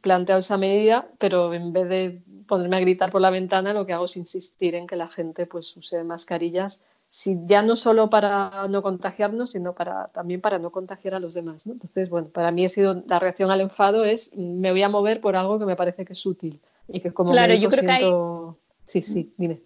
[0.00, 3.92] planteado esa medida, pero en vez de ponerme a gritar por la ventana, lo que
[3.92, 8.66] hago es insistir en que la gente pues use mascarillas si ya no solo para
[8.68, 11.66] no contagiarnos, sino para, también para no contagiar a los demás.
[11.66, 11.72] ¿no?
[11.72, 15.20] Entonces, bueno, para mí ha sido la reacción al enfado es me voy a mover
[15.20, 18.58] por algo que me parece que es útil y que como claro, yo creo siento...
[18.58, 18.68] Que hay...
[18.84, 19.60] Sí, sí, dime.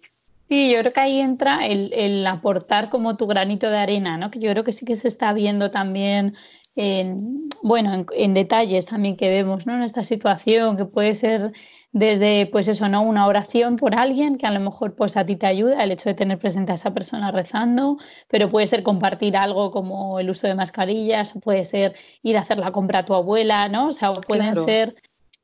[0.49, 4.29] Sí, yo creo que ahí entra el, el, aportar como tu granito de arena, ¿no?
[4.29, 6.35] que yo creo que sí que se está viendo también
[6.75, 9.75] en, bueno, en, en detalles también que vemos ¿no?
[9.75, 11.53] en esta situación, que puede ser
[11.93, 13.03] desde pues eso, ¿no?
[13.03, 16.09] Una oración por alguien que a lo mejor pues a ti te ayuda, el hecho
[16.09, 20.47] de tener presente a esa persona rezando, pero puede ser compartir algo como el uso
[20.47, 23.89] de mascarillas, puede ser ir a hacer la compra a tu abuela, ¿no?
[23.89, 24.65] O sea, pueden claro.
[24.65, 24.95] ser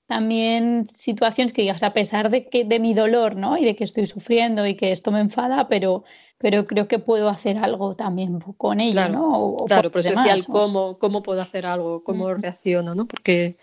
[0.08, 3.56] también situaciones que digas, a pesar de que de mi dolor, ¿no?
[3.60, 6.04] Y de que estoy sufriendo y que esto me enfada, pero,
[6.40, 9.40] pero creo que puedo hacer algo también con ello, claro, ¿no?
[9.40, 12.42] O, claro, pero esencial cómo, cómo puedo hacer algo, cómo uh -huh.
[12.42, 13.06] reacciono, ¿no?
[13.06, 13.58] Porque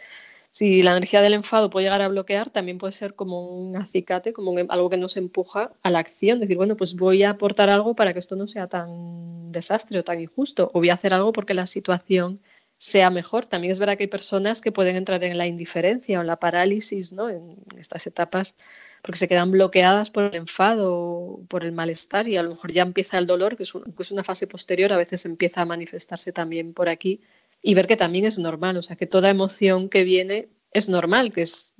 [0.53, 4.35] si la energía del enfado puede llegar a bloquear, también puede ser como un acicate,
[4.35, 6.39] como un, algo que nos empuja a la acción.
[6.39, 10.05] Decir, bueno, pues voy a aportar algo para que esto no sea tan desastre o
[10.05, 12.41] tan injusto, o voy a hacer algo porque la situación
[12.77, 13.47] sea mejor.
[13.47, 16.39] También es verdad que hay personas que pueden entrar en la indiferencia o en la
[16.39, 17.31] parálisis, ¿no?
[17.31, 18.55] En estas etapas,
[19.03, 22.83] porque se quedan bloqueadas por el enfado, por el malestar, y a lo mejor ya
[22.83, 26.33] empieza el dolor, que es, que es una fase posterior, a veces empieza a manifestarse
[26.33, 27.21] también por aquí
[27.63, 31.33] y ver que también es normal, o sea, que toda emoción que viene es normal,
[31.33, 31.75] que es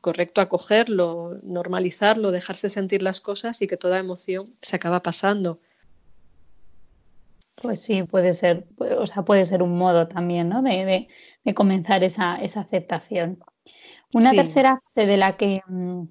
[0.00, 5.60] correcto acogerlo, normalizarlo, dejarse sentir las cosas y que toda emoción se acaba pasando.
[7.60, 10.62] Pues sí, puede ser, o sea, puede ser un modo también, ¿no?
[10.62, 11.08] De, de,
[11.44, 13.38] de comenzar esa, esa, aceptación.
[14.12, 14.36] Una sí.
[14.36, 16.02] tercera fase de la que mm,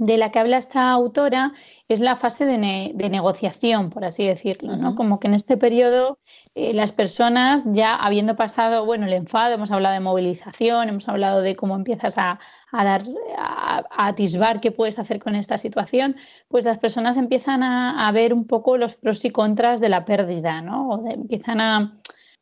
[0.00, 1.52] de la que habla esta autora
[1.86, 4.88] es la fase de, ne de negociación, por así decirlo, ¿no?
[4.88, 4.96] Uh -huh.
[4.96, 6.18] Como que en este periodo
[6.54, 11.42] eh, las personas ya habiendo pasado, bueno, el enfado, hemos hablado de movilización, hemos hablado
[11.42, 12.38] de cómo empiezas a,
[12.72, 13.02] a dar,
[13.36, 16.16] a, a, atisbar qué puedes hacer con esta situación,
[16.48, 20.06] pues las personas empiezan a, a, ver un poco los pros y contras de la
[20.06, 20.88] pérdida, ¿no?
[20.88, 22.00] O de, empiezan a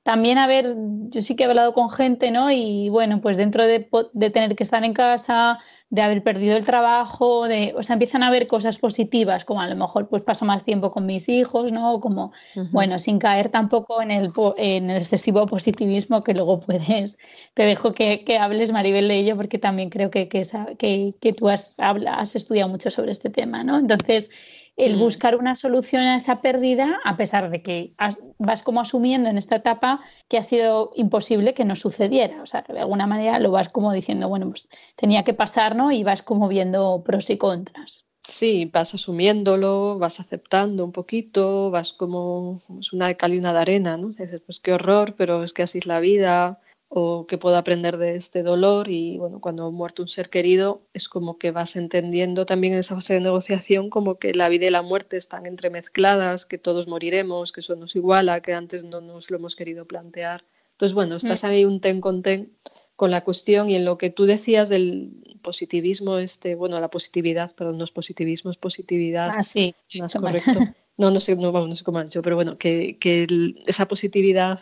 [0.09, 0.75] también a ver,
[1.11, 2.51] yo sí que he hablado con gente, ¿no?
[2.51, 5.59] Y bueno, pues dentro de, de, tener que estar en casa,
[5.91, 9.67] de haber perdido el trabajo, de, o sea, empiezan a ver cosas positivas, como a
[9.67, 12.01] lo mejor pues paso más tiempo con mis hijos, ¿no?
[12.01, 12.71] Como, uh -huh.
[12.73, 17.19] bueno, sin caer tampoco en el, en el excesivo positivismo que luego puedes,
[17.53, 20.43] te dejo que, que hables, Maribel, de ello, porque también creo que, que,
[20.79, 23.79] que, que tú has, has estudiado mucho sobre este tema, ¿no?
[23.79, 24.31] Entonces,
[24.79, 25.01] el mm.
[25.01, 27.93] buscar una solución a esa pérdida, a pesar de que
[28.39, 32.41] vas como asumiendo en esta etapa que ha sido imposible que no sucediera.
[32.43, 35.91] O sea, de alguna manera lo vas como diciendo, bueno, pues tenía que pasar, ¿no?
[35.91, 38.07] Y vas como viendo pros y contras.
[38.29, 43.53] Sí, vas asumiéndolo, vas aceptando un poquito, vas como es una de cal y una
[43.53, 44.11] de arena, ¿no?
[44.11, 47.99] Dices, pues qué horror, pero es que así es la vida, o qué puedo aprender
[47.99, 51.77] de este dolor y bueno, cuando ha muerto un ser querido es como que vas
[51.77, 55.45] entendiendo también en esa fase de negociación como que la vida y la muerte están
[55.45, 59.85] entremezcladas, que todos moriremos, que eso nos iguala, que antes no nos lo hemos querido
[59.85, 60.45] plantear.
[60.73, 62.53] Entonces, bueno, estás ahí un ten con ten
[62.97, 67.55] con la cuestión y en lo que tú decías del positivismo, este, bueno, la positividad,
[67.55, 69.31] perdón, no es positivismo, es positividad.
[69.37, 69.75] Ah, sí.
[70.01, 70.59] Más correcto.
[70.97, 73.63] No, no sé, no, vamos, no sé cómo han dicho, pero bueno, que, que el,
[73.69, 74.59] esa positividad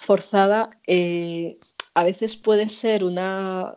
[0.00, 1.58] forzada, eh,
[1.94, 3.74] a veces puede ser una,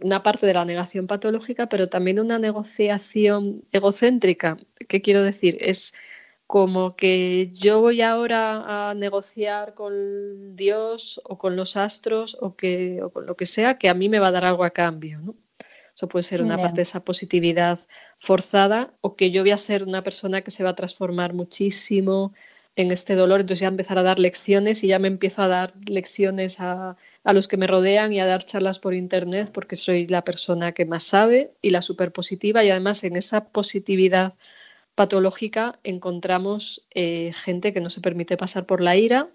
[0.00, 4.58] una, parte de la negación patológica, pero también una negociación egocéntrica.
[4.88, 5.56] ¿Qué quiero decir?
[5.60, 5.94] Es
[6.46, 13.02] como que yo voy ahora a negociar con Dios o con los astros o, que,
[13.02, 15.20] o con lo que sea, que a mí me va a dar algo a cambio.
[15.20, 15.34] ¿no?
[15.96, 17.80] Eso puede ser una parte de esa positividad
[18.18, 22.34] forzada o que yo voy a ser una persona que se va a transformar muchísimo
[22.76, 25.74] en este dolor, entonces ya empezar a dar lecciones y ya me empiezo a dar
[25.86, 30.06] lecciones a, a los que me rodean y a dar charlas por internet porque soy
[30.06, 32.64] la persona que más sabe y la superpositiva.
[32.64, 34.34] Y además en esa positividad
[34.94, 39.30] patológica encontramos eh, gente que no se permite pasar por la ira,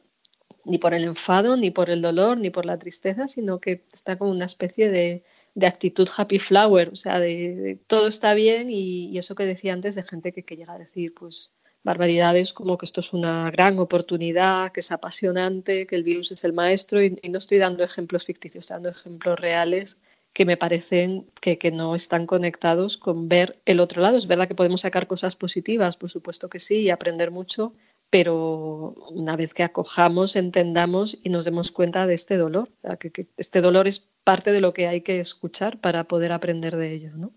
[0.65, 4.17] ni por el enfado, ni por el dolor, ni por la tristeza, sino que está
[4.17, 5.23] como una especie de,
[5.65, 10.03] actitud happy flower, o sea, de, todo está bien y, eso que decía antes de
[10.03, 11.56] gente que, que llega a decir, pues,
[11.87, 16.43] barbaridades como que esto es una gran oportunidad, que es apasionante, que el virus es
[16.43, 19.97] el maestro y, no estoy dando ejemplos ficticios, estoy dando ejemplos reales
[20.33, 24.17] que me parecen que, no están conectados con ver el otro lado.
[24.17, 27.73] Es verdad que podemos sacar cosas positivas, por supuesto que sí, y aprender mucho,
[28.09, 32.69] pero una vez que acojamos, entendamos y nos demos cuenta de este dolor,
[32.99, 36.91] que, este dolor es parte de lo que hay que escuchar para poder aprender de
[36.91, 37.31] ello, ¿no?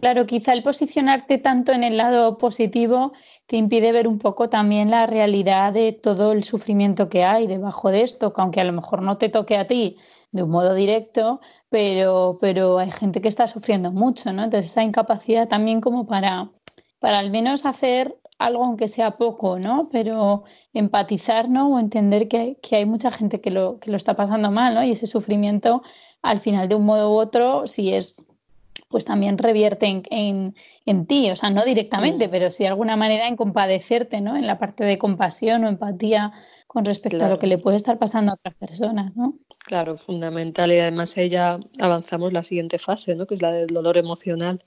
[0.00, 3.12] Claro, quizá el posicionarte tanto en el lado positivo
[3.46, 7.90] te impide ver un poco también la realidad de todo el sufrimiento que hay debajo
[7.90, 9.96] de esto, que aunque a lo mejor no te toque a ti
[10.30, 14.44] de un modo directo, pero, pero hay gente que está sufriendo mucho, ¿no?
[14.44, 16.50] Entonces esa incapacidad también como para,
[16.98, 19.88] para al menos hacer algo aunque sea poco, ¿no?
[19.90, 21.74] Pero empatizar, ¿no?
[21.74, 24.84] O entender que que hay mucha gente que lo, que lo está pasando mal, ¿no?
[24.84, 25.82] Y ese sufrimiento,
[26.22, 28.28] al final, de un modo u otro, si es
[28.88, 30.54] pues también revierte en, en,
[30.86, 34.36] en ti, o sea, no directamente, pero sí de alguna manera en compadecerte, ¿no?
[34.36, 36.32] En la parte de compasión o empatía
[36.66, 39.34] con respecto a lo que le puede estar pasando a otras personas, ¿no?
[39.64, 40.70] Claro, fundamental.
[40.70, 43.26] Y además ella avanzamos la siguiente fase, ¿no?
[43.26, 44.62] Que es la del dolor emocional.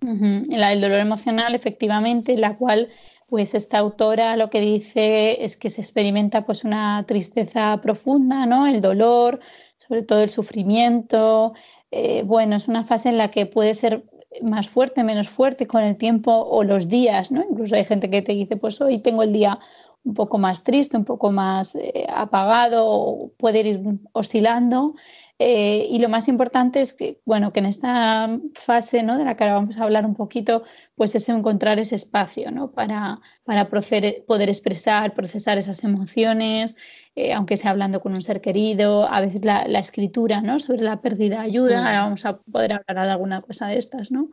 [0.00, 2.88] La del dolor emocional, efectivamente, la cual,
[3.28, 8.66] pues esta autora lo que dice es que se experimenta pues una tristeza profunda, ¿no?
[8.66, 9.40] El dolor,
[9.76, 11.52] sobre todo el sufrimiento.
[11.90, 14.04] Eh, bueno, es una fase en la que puede ser
[14.42, 17.42] más fuerte, menos fuerte con el tiempo o los días, ¿no?
[17.42, 19.58] Incluso hay gente que te dice, pues hoy tengo el día
[20.04, 23.82] un poco más triste, un poco más eh, apagado, puede ir
[24.12, 24.94] oscilando.
[25.42, 29.16] Eh, y lo más importante es que, bueno, que en esta fase ¿no?
[29.16, 30.64] de la que ahora vamos a hablar un poquito,
[30.96, 32.72] pues es encontrar ese espacio ¿no?
[32.72, 36.76] para, para poder expresar, procesar esas emociones,
[37.16, 40.58] eh, aunque sea hablando con un ser querido, a veces la, escritura ¿no?
[40.58, 44.28] sobre la pérdida ayuda, ahora vamos a poder hablar de alguna cosa de estas, ¿no?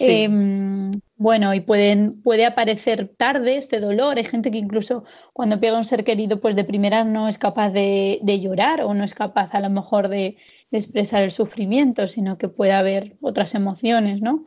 [0.00, 0.90] Em,
[1.22, 4.18] bueno, y pueden, puede aparecer tarde este dolor.
[4.18, 7.38] Hay gente que incluso cuando pega a un ser querido, pues de primera no es
[7.38, 10.36] capaz de, llorar o no es capaz a lo mejor de,
[10.72, 14.44] expresar el sufrimiento, sino que puede haber otras emociones, ¿no?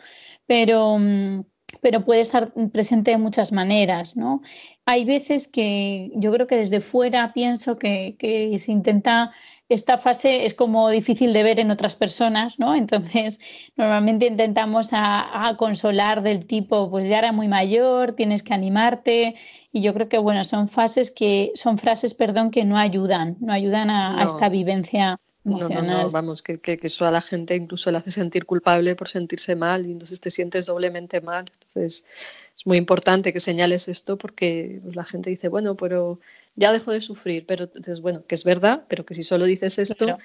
[0.48, 1.46] Pero, mm,
[1.82, 4.42] pero puede estar presente de muchas maneras, ¿no?
[4.86, 9.32] Hay veces que yo creo que desde fuera pienso que, que se intenta
[9.70, 12.76] esta fase es como difícil de ver en otras personas, ¿no?
[12.76, 13.39] Entonces,
[13.76, 19.36] normalmente intentamos a, consolar del tipo, pues ya era muy mayor, tienes que animarte.
[19.72, 23.53] Y yo creo que, bueno, son fases que, son frases, perdón, que no ayudan, no
[23.53, 25.20] ayudan a, esta vivencia.
[25.46, 25.86] Emocional.
[25.86, 28.96] No, no, no, vamos, que, que, eso a la gente incluso le hace sentir culpable
[28.96, 31.46] por sentirse mal y entonces te sientes doblemente mal.
[31.54, 32.04] Entonces,
[32.58, 36.20] es muy importante que señales esto porque pues, la gente dice, bueno, pero
[36.56, 39.78] ya dejo de sufrir, pero entonces, bueno, que es verdad, pero que si solo dices
[39.78, 40.18] esto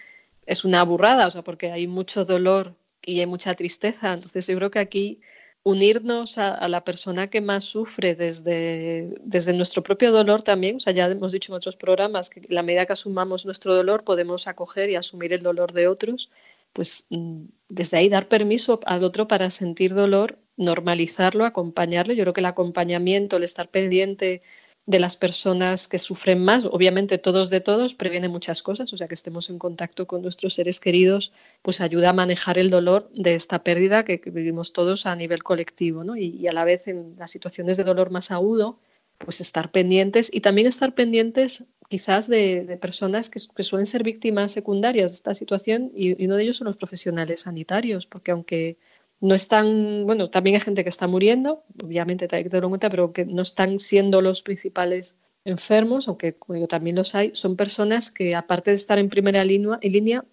[0.47, 4.15] es una burrada, o sea, porque hay mucho dolor y hay mucha tristeza.
[4.15, 5.21] Entonces, yo creo que aquí
[5.63, 10.93] unirnos a, la persona que más sufre desde, desde nuestro propio dolor también, o sea,
[10.93, 14.89] ya hemos dicho en otros programas que la medida que asumamos nuestro dolor podemos acoger
[14.91, 16.31] y asumir el dolor de otros,
[16.73, 22.15] pues mm, desde ahí dar permiso al otro para sentir dolor, normalizarlo, acompañarlo.
[22.15, 24.43] Yo creo que el acompañamiento, el estar pendiente
[24.87, 26.65] de las personas que sufren más.
[26.65, 30.55] Obviamente todos de todos previene muchas cosas, o sea que estemos en contacto con nuestros
[30.55, 35.15] seres queridos, pues ayuda a manejar el dolor de esta pérdida que, vivimos todos a
[35.17, 36.17] nivel colectivo, ¿no?
[36.17, 38.79] y, a la vez en las situaciones de dolor más agudo,
[39.19, 45.11] pues estar pendientes y también estar pendientes quizás de, personas que, suelen ser víctimas secundarias
[45.11, 48.79] de esta situación y, y uno de ellos son los profesionales sanitarios, porque aunque
[49.21, 52.91] no están, bueno, también hay gente que está muriendo, obviamente hay que tenerlo en cuenta,
[52.91, 55.15] pero que no están siendo los principales
[55.45, 56.37] enfermos, aunque
[56.69, 60.25] también los hay, son personas que aparte de estar en primera línea, en línea,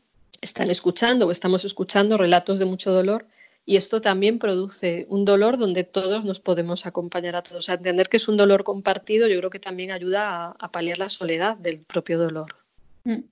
[0.41, 3.25] están escuchando o estamos escuchando relatos de mucho dolor
[3.65, 7.67] y esto también produce un dolor donde todos nos podemos acompañar a todos.
[7.67, 11.09] O entender que es un dolor compartido yo creo que también ayuda a, paliar la
[11.09, 12.55] soledad del propio dolor.
[13.03, 13.23] Mm.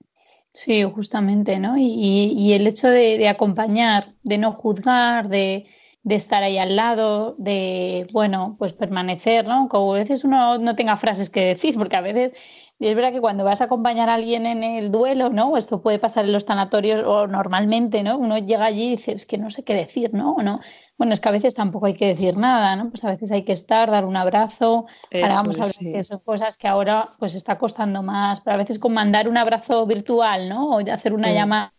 [0.56, 1.76] Sí, justamente, ¿no?
[1.78, 5.66] Y, el hecho de, acompañar, de no juzgar, de,
[6.06, 9.68] estar ahí al lado, de, bueno, pues permanecer, ¿no?
[9.68, 12.34] Como a veces uno no tenga frases que decir, porque a veces
[12.78, 15.56] y es verdad que cuando vas a acompañar a alguien en el duelo, ¿no?
[15.56, 18.18] Esto puede pasar en los tanatorios o normalmente, ¿no?
[18.18, 20.36] Uno llega allí y dice, es que no sé qué decir, ¿no?
[20.44, 20.60] no?
[20.98, 22.90] Bueno, es que a veces tampoco hay que decir nada, ¿no?
[22.90, 24.88] Pues a veces hay que estar, dar un abrazo.
[25.14, 28.58] ahora vamos a ver que son cosas que ahora pues está costando más, pero a
[28.58, 30.76] veces con mandar un abrazo virtual, ¿no?
[30.76, 31.74] O hacer una llamada.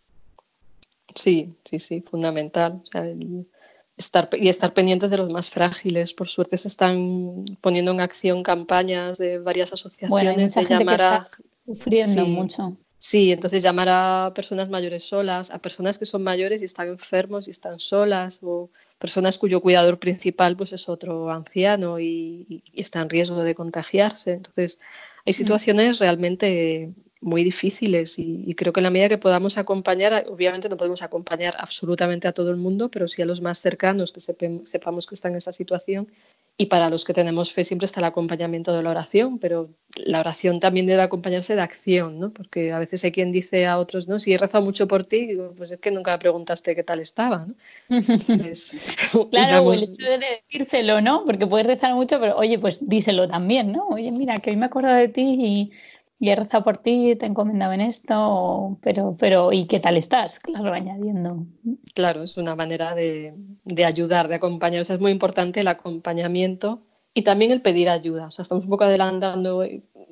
[1.15, 2.81] Sí, sí, sí, fundamental.
[2.83, 3.47] O sea, el
[3.97, 6.13] estar, y estar pendientes de los más frágiles.
[6.13, 11.29] Por suerte se están poniendo en acción campañas de varias asociaciones de llamar a
[11.65, 12.77] sufriendo mucho.
[12.99, 17.47] Sí, entonces llamar a personas mayores solas, a personas que son mayores y están enfermos
[17.47, 23.01] y están solas, o personas cuyo cuidador principal pues es otro anciano y, y está
[23.01, 24.33] en riesgo de contagiarse.
[24.33, 24.81] Entonces,
[25.27, 25.35] hay mm.
[25.35, 30.77] situaciones realmente muy difíciles y, creo que en la medida que podamos acompañar, obviamente no
[30.77, 35.07] podemos acompañar absolutamente a todo el mundo, pero sí a los más cercanos que sepamos
[35.07, 36.09] que están en esa situación
[36.59, 40.21] y para los que tenemos fe siempre está el acompañamiento de la oración, pero la
[40.21, 42.31] oración también debe acompañarse de acción, ¿no?
[42.31, 45.27] porque a veces hay quien dice a otros, no, si he rezado mucho por ti,
[45.27, 47.47] digo, pues es que nunca me preguntaste qué tal estaba.
[47.47, 47.55] ¿no?
[49.31, 51.25] claro, el hecho de decírselo, ¿no?
[51.25, 53.89] porque puedes rezar mucho, pero oye, pues díselo también, ¿no?
[53.89, 55.73] Oye, mira, que hoy me acuerdo de ti y
[56.19, 59.97] y he rezado por ti, te he encomendado en esto, pero, pero ¿y qué tal
[59.97, 60.41] estás?
[60.41, 61.47] Claro, añadiendo.
[61.95, 64.81] Claro, es una manera de, de ayudar, de acompañar.
[64.81, 66.81] O sea, es muy importante el acompañamiento
[67.13, 68.27] y también el pedir ayuda.
[68.27, 69.65] O sea, estamos un poco adelantando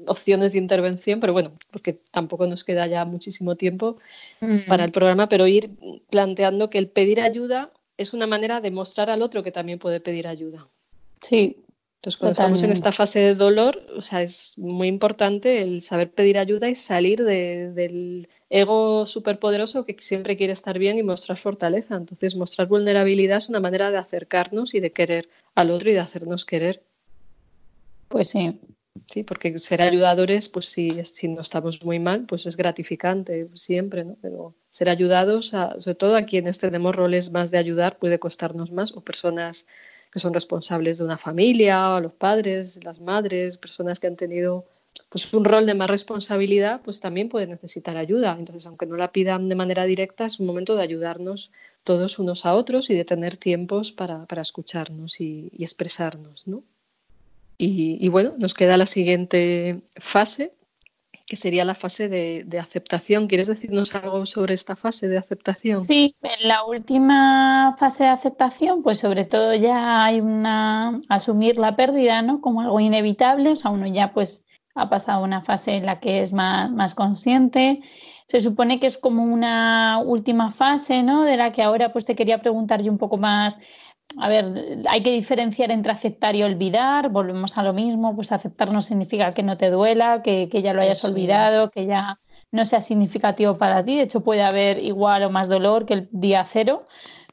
[0.06, 3.96] opciones de intervención, pero bueno, porque tampoco nos queda ya muchísimo tiempo
[4.40, 4.66] mm.
[4.68, 5.70] para el programa, pero ir
[6.10, 10.00] planteando que el pedir ayuda es una manera de mostrar al otro que también puede
[10.00, 10.68] pedir ayuda.
[11.20, 11.63] Sí,
[12.04, 16.12] entonces, cuando estamos en esta fase de dolor, o sea, es muy importante el saber
[16.12, 21.96] pedir ayuda y salir del ego superpoderoso que siempre quiere estar bien y mostrar fortaleza.
[21.96, 26.00] Entonces, mostrar vulnerabilidad es una manera de acercarnos y de querer al otro y de
[26.00, 26.82] hacernos querer.
[28.08, 28.60] Pues sí.
[29.08, 34.04] Sí, porque ser ayudadores, pues si, si no estamos muy mal, pues es gratificante siempre,
[34.04, 34.18] ¿no?
[34.20, 35.48] Pero ser ayudados,
[35.78, 39.66] sobre todo a quienes tenemos roles más de ayudar, puede costarnos más, o personas
[40.14, 44.64] que son responsables de una familia, los padres, las madres, personas que han tenido
[45.08, 48.36] pues, un rol de más responsabilidad, pues también pueden necesitar ayuda.
[48.38, 51.50] Entonces, aunque no la pidan de manera directa, es un momento de ayudarnos
[51.82, 56.46] todos unos a otros y de tener tiempos para, escucharnos y, expresarnos.
[56.46, 56.62] ¿no?
[57.58, 60.52] y, bueno, nos queda la siguiente fase,
[61.26, 63.26] que sería la fase de, aceptación.
[63.26, 65.84] ¿Quieres decirnos algo sobre esta fase de aceptación?
[65.84, 71.76] Sí, en la última fase de aceptación, pues sobre todo ya hay una asumir la
[71.76, 72.40] pérdida, ¿no?
[72.40, 74.44] Como algo inevitable, o sea, uno ya pues
[74.74, 77.80] ha pasado una fase en la que es más, más consciente.
[78.26, 81.24] Se supone que es como una última fase, ¿no?
[81.24, 83.60] De la que ahora pues te quería preguntar yo un poco más
[84.18, 88.72] a ver, hay que diferenciar entre aceptar y olvidar, volvemos a lo mismo, pues aceptar
[88.72, 92.20] no significa que no te duela, que, ya lo hayas olvidado, que ya
[92.52, 96.08] no sea significativo para ti, de hecho puede haber igual o más dolor que el
[96.12, 96.84] día cero,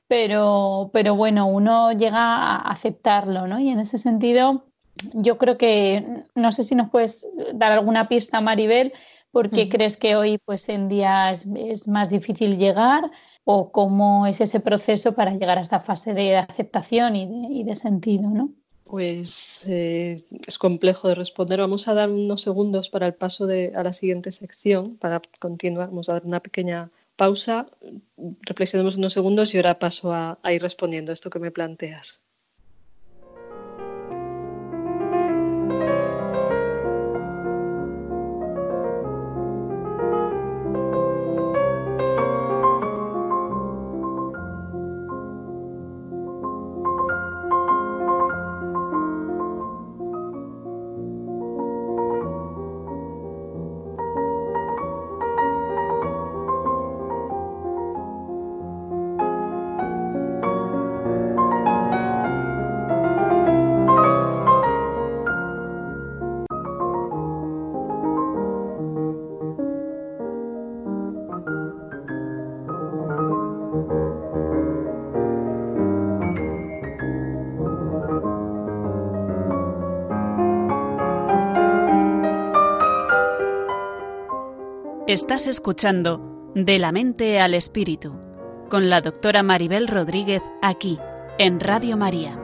[0.07, 3.59] pero, pero bueno, uno llega a aceptarlo, ¿no?
[3.59, 4.65] Y en ese sentido,
[5.13, 8.93] yo creo que, no sé si nos puedes dar alguna pista, Maribel,
[9.31, 13.09] porque crees que hoy, pues en día es más difícil llegar
[13.43, 18.29] o cómo es ese proceso para llegar a esta fase de aceptación y de, sentido,
[18.29, 18.51] ¿no?
[18.83, 21.59] Pues eh, es complejo de responder.
[21.59, 25.87] Vamos a dar unos segundos para el paso de, a la siguiente sección, para continuar.
[25.89, 27.67] Vamos a dar una pequeña pausa,
[28.41, 32.21] reflexionemos unos segundos y ahora paso a, ir respondiendo esto que me planteas.
[85.11, 88.17] Estás escuchando De la mente al espíritu
[88.69, 90.97] con la doctora Maribel Rodríguez aquí
[91.37, 92.39] en Radio María.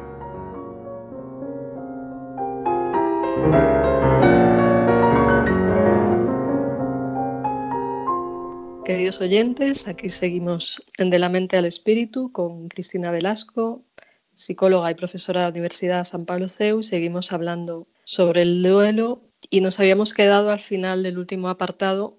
[8.84, 9.88] queridos oyentes.
[9.88, 13.86] Aquí seguimos en De la Mente al Espíritu con Cristina Velasco,
[14.34, 16.84] psicóloga y profesora de la Universidad San Pablo CEU.
[16.84, 22.18] Seguimos hablando sobre el duelo y nos habíamos quedado al final del último apartado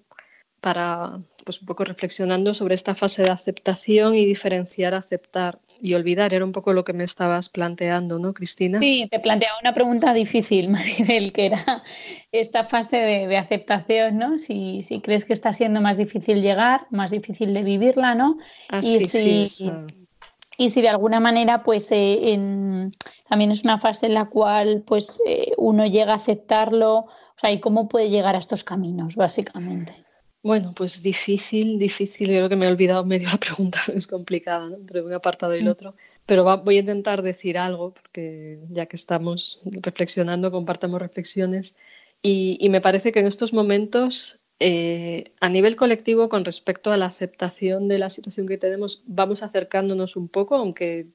[0.61, 6.31] para pues un poco reflexionando sobre esta fase de aceptación y diferenciar aceptar y olvidar.
[6.31, 8.79] Era un poco lo que me estabas planteando, ¿no, Cristina?
[8.79, 11.83] Sí, te planteaba una pregunta difícil, Maribel, que era
[12.31, 14.37] esta fase de, aceptación, ¿no?
[14.37, 18.37] Si, crees que está siendo más difícil llegar, más difícil de vivirla, ¿no?
[18.69, 19.71] Ah, y si,
[20.57, 22.37] Y si de alguna manera, pues eh,
[23.27, 27.51] también es una fase en la cual pues eh, uno llega a aceptarlo, o sea,
[27.51, 30.08] y cómo puede llegar a estos caminos, básicamente.
[30.41, 32.27] Bueno, pues difícil, difícil.
[32.27, 34.75] Creo que me he olvidado medio la pregunta, es complicada, ¿no?
[34.77, 35.69] entre un apartado y el mm.
[35.69, 35.95] otro.
[36.25, 41.75] Pero voy a intentar decir algo, porque ya que estamos reflexionando, compartamos reflexiones.
[42.21, 47.05] Y, me parece que en estos momentos, eh, a nivel colectivo, con respecto a la
[47.05, 51.07] aceptación de la situación que tenemos, vamos acercándonos un poco, aunque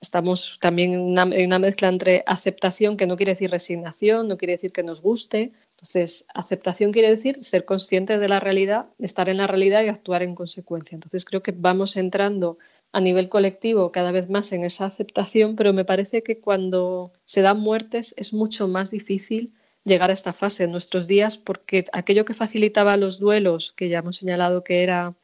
[0.00, 4.36] estamos también en una, en una mezcla entre aceptación, que no quiere decir resignación, no
[4.36, 5.52] quiere decir que nos guste,
[5.82, 10.22] entonces, aceptación quiere decir ser consciente de la realidad, estar en la realidad y actuar
[10.22, 10.94] en consecuencia.
[10.94, 12.56] Entonces, creo que vamos entrando
[12.92, 17.42] a nivel colectivo cada vez más en esa aceptación, pero me parece que cuando se
[17.42, 22.24] dan muertes es mucho más difícil llegar a esta fase en nuestros días porque aquello
[22.24, 25.16] que facilitaba los duelos, que ya hemos señalado que era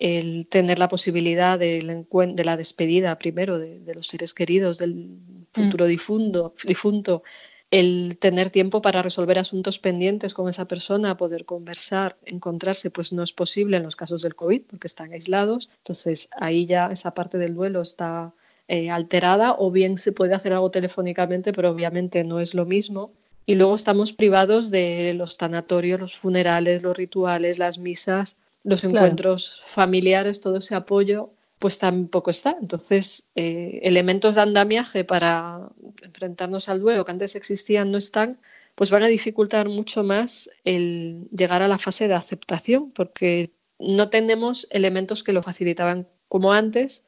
[0.00, 5.20] el tener la posibilidad de la despedida primero de, los seres queridos, del
[5.52, 5.88] futuro mm.
[5.88, 7.22] difunto,
[7.70, 13.22] el tener tiempo para resolver asuntos pendientes con esa persona, poder conversar, encontrarse, pues no
[13.22, 15.68] es posible en los casos del COVID porque están aislados.
[15.78, 18.32] Entonces ahí ya esa parte del duelo está
[18.66, 23.12] eh, alterada o bien se puede hacer algo telefónicamente, pero obviamente no es lo mismo.
[23.46, 29.62] Y luego estamos privados de los tanatorios, los funerales, los rituales, las misas, los encuentros
[29.64, 31.30] familiares, todo ese apoyo
[31.60, 32.56] pues tampoco está.
[32.60, 35.68] Entonces, eh, elementos de andamiaje para
[36.02, 38.40] enfrentarnos al duelo que antes existían no están,
[38.74, 44.08] pues van a dificultar mucho más el llegar a la fase de aceptación, porque no
[44.08, 47.04] tenemos elementos que lo facilitaban como antes.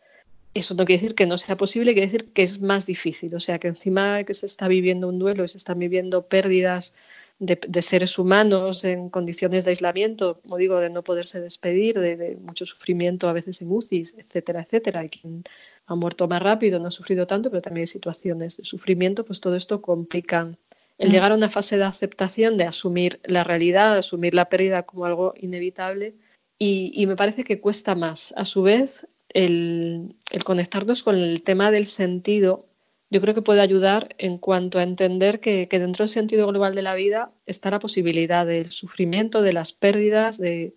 [0.53, 3.35] Eso no quiere decir que no sea posible, quiere decir que es más difícil.
[3.35, 6.27] O sea, que encima de que se está viviendo un duelo y se están viviendo
[6.27, 6.95] pérdidas
[7.43, 12.65] de, seres humanos en condiciones de aislamiento, como digo, de no poderse despedir, de, mucho
[12.65, 15.01] sufrimiento a veces en UCIs, etcétera, etcétera.
[15.01, 15.43] Hay quien
[15.87, 19.41] ha muerto más rápido, no ha sufrido tanto, pero también hay situaciones de sufrimiento, pues
[19.41, 20.57] todo esto complica
[20.99, 21.13] el mm.
[21.13, 25.35] llegar a una fase de aceptación, de asumir la realidad, asumir la pérdida como algo
[25.37, 26.15] inevitable.
[26.59, 28.33] Y, me parece que cuesta más.
[28.37, 32.67] A su vez, el, el conectarnos con el tema del sentido
[33.13, 36.81] yo creo que puede ayudar en cuanto a entender que, dentro del sentido global de
[36.81, 40.75] la vida está la posibilidad del sufrimiento, de las pérdidas, de,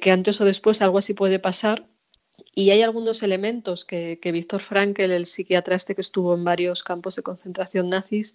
[0.00, 1.86] que antes o después algo así puede pasar.
[2.54, 7.16] Y hay algunos elementos que, Víctor Frankl, el psiquiatra este que estuvo en varios campos
[7.16, 8.34] de concentración nazis,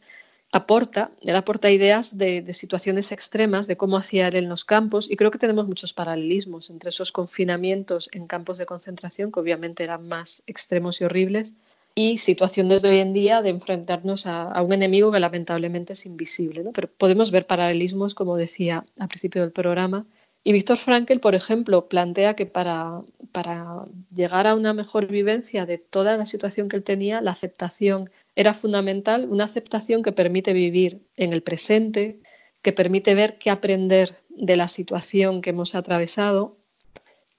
[0.52, 5.10] aporta, él aporta ideas de, de, situaciones extremas, de cómo hacía él en los campos,
[5.10, 9.84] y creo que tenemos muchos paralelismos entre esos confinamientos en campos de concentración, que obviamente
[9.84, 11.56] eran más extremos y horribles,
[11.96, 16.64] y situaciones de hoy en día de enfrentarnos a, un enemigo que lamentablemente es invisible.
[16.74, 20.06] Pero podemos ver paralelismos, como decía al principio del programa.
[20.44, 25.78] Y Víctor Frankl, por ejemplo, plantea que para, para llegar a una mejor vivencia de
[25.78, 31.02] toda la situación que él tenía, la aceptación era fundamental, una aceptación que permite vivir
[31.18, 32.22] en el presente,
[32.62, 36.59] que permite ver qué aprender de la situación que hemos atravesado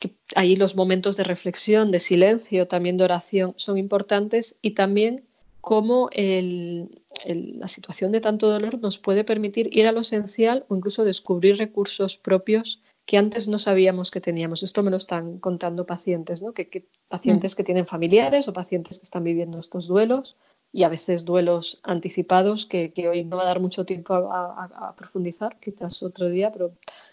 [0.00, 5.28] que ahí los momentos de reflexión, de silencio, también de oración son importantes y también
[5.60, 11.04] cómo la situación de tanto dolor nos puede permitir ir a lo esencial o incluso
[11.04, 14.62] descubrir recursos propios que antes no sabíamos que teníamos.
[14.62, 16.52] Esto me lo están contando pacientes, ¿no?
[16.54, 17.56] que, pacientes mm.
[17.56, 20.36] que tienen familiares o pacientes que están viviendo estos duelos
[20.72, 25.58] y a veces duelos anticipados que, hoy no va a dar mucho tiempo a profundizar,
[25.58, 26.72] quizás otro día, pero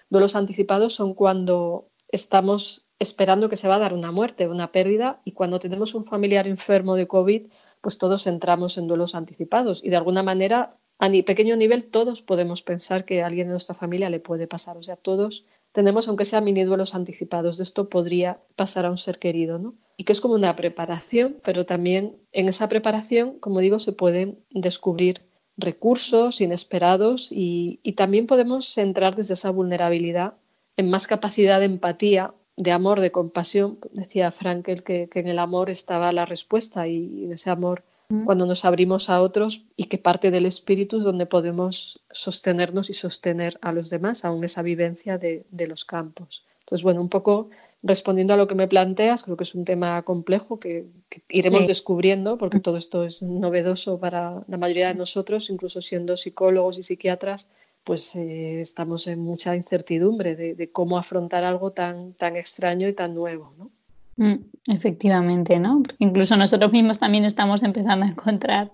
[0.09, 5.21] duelos anticipados son cuando estamos esperando que se va a dar una muerte, una pérdida,
[5.23, 7.47] y cuando tenemos un familiar enfermo de COVID,
[7.81, 12.21] pues todos entramos en duelos anticipados y de alguna manera, a ni pequeño nivel, todos
[12.21, 14.77] podemos pensar que a alguien de nuestra familia le puede pasar.
[14.77, 18.97] O sea, todos tenemos, aunque sea mini duelos anticipados, de esto podría pasar a un
[18.97, 19.75] ser querido, ¿no?
[19.95, 24.39] Y que es como una preparación, pero también en esa preparación, como digo, se pueden
[24.49, 25.21] descubrir
[25.55, 30.35] recursos inesperados y, y también podemos entrar desde esa vulnerabilidad
[30.77, 33.79] en más capacidad de empatía, de amor, de compasión.
[33.91, 37.83] Decía Frankel que, en el amor estaba la respuesta y en ese amor
[38.23, 42.93] cuando nos abrimos a otros y que parte del espíritu es donde podemos sostenernos y
[42.93, 46.45] sostener a los demás, aún esa vivencia de, los campos.
[46.61, 47.49] Entonces, bueno, un poco
[47.83, 50.85] respondiendo a lo que me planteas, creo que es un tema complejo que,
[51.27, 56.77] iremos descubriendo, porque todo esto es novedoso para la mayoría de nosotros, incluso siendo psicólogos
[56.77, 57.49] y psiquiatras,
[57.87, 63.15] pues eh, estamos en mucha incertidumbre de, cómo afrontar algo tan, tan extraño y tan
[63.15, 63.71] nuevo, ¿no?
[64.17, 65.83] Mm, efectivamente, ¿no?
[65.99, 68.71] incluso nosotros mismos también estamos empezando a encontrar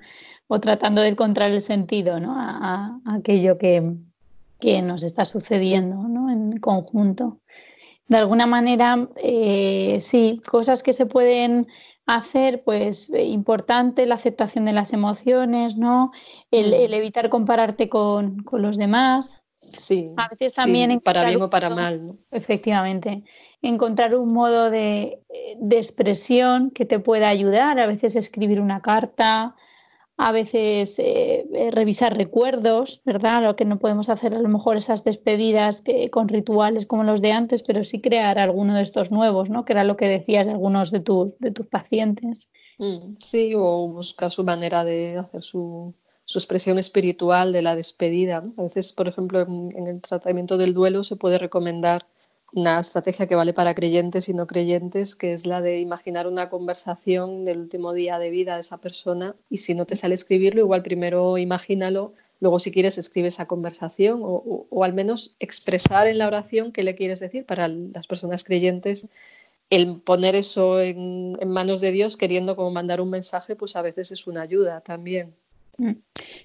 [0.48, 2.34] o tratando de encontrar el sentido, ¿no?
[2.36, 3.94] A, aquello que,
[4.60, 6.32] que, nos está sucediendo, ¿no?
[6.32, 7.40] En conjunto
[8.08, 11.68] de alguna manera, eh, sí, cosas que se pueden
[12.06, 16.12] hacer, pues eh, importante la aceptación de las emociones, ¿no?
[16.52, 16.94] El, mm.
[16.94, 19.40] evitar compararte con, los demás.
[19.78, 22.08] Sí, a veces también para bien o para mal.
[22.08, 22.18] ¿no?
[22.32, 23.24] Efectivamente,
[23.62, 25.24] encontrar un modo de,
[25.58, 29.56] de, expresión que te pueda ayudar, a veces escribir una carta,
[30.18, 33.44] a veces eh, eh, revisar recuerdos, ¿verdad?
[33.44, 37.32] Lo que no podemos hacer a lo mejor esas despedidas con rituales como los de
[37.32, 39.66] antes, pero sí crear alguno de estos nuevos, ¿no?
[39.66, 42.50] Que era lo que decías de algunos de tus, de tus pacientes.
[42.78, 45.96] Mm, sí, o buscar su manera de hacer su,
[46.26, 48.44] su expresión espiritual de la despedida.
[48.58, 52.08] A veces, por ejemplo, en el tratamiento del duelo se puede recomendar
[52.54, 56.50] una estrategia que vale para creyentes y no creyentes, que es la de imaginar una
[56.50, 60.62] conversación del último día de vida de esa persona y si no te sale escribirlo,
[60.62, 66.28] igual primero imagínalo, luego si quieres escribe esa conversación o, al menos expresar en la
[66.28, 69.08] oración qué le quieres decir para las personas creyentes.
[69.70, 73.82] El poner eso en, en manos de Dios queriendo como mandar un mensaje, pues a
[73.82, 75.36] veces es una ayuda también.
[75.78, 75.94] Mm.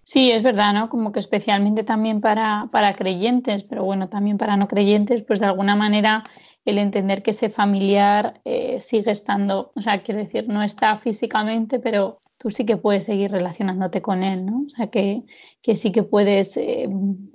[0.03, 0.89] Sí, es verdad, ¿no?
[0.89, 5.47] Como que especialmente también para, para creyentes, pero bueno, también para no creyentes, pues de
[5.47, 6.25] alguna manera
[6.65, 11.79] el entender que ese familiar eh, sigue estando, o sea, quiero decir, no está físicamente,
[11.79, 14.65] pero tú sí que puedes seguir relacionándote con él, ¿no?
[14.67, 15.25] O sea, que,
[15.63, 16.89] que sí que puedes, eh,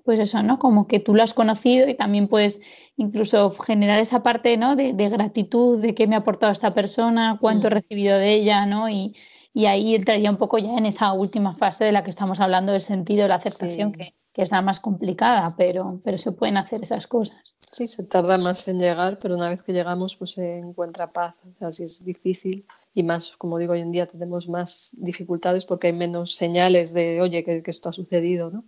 [0.06, 0.60] pues eso, ¿no?
[0.60, 2.60] Como que tú lo has conocido y también puedes
[2.96, 4.76] incluso generar esa parte, ¿no?
[4.76, 7.74] De, de gratitud, de qué me ha aportado esta persona, cuánto he mm.
[7.74, 8.89] recibido de ella, ¿no?
[8.89, 9.16] Y,
[9.54, 12.72] y ahí entraría un poco ya en esa última fase de la que estamos hablando
[12.72, 16.82] del sentido de la aceptación, que, es la más complicada, pero, pero se pueden hacer
[16.82, 17.56] esas cosas.
[17.70, 21.36] Sí, se tarda más en llegar, pero una vez que llegamos, pues se encuentra paz.
[21.62, 25.88] O sea, es difícil y más, como digo, hoy en día tenemos más dificultades porque
[25.88, 28.66] hay menos señales de, oye, que, que esto ha sucedido, ¿no?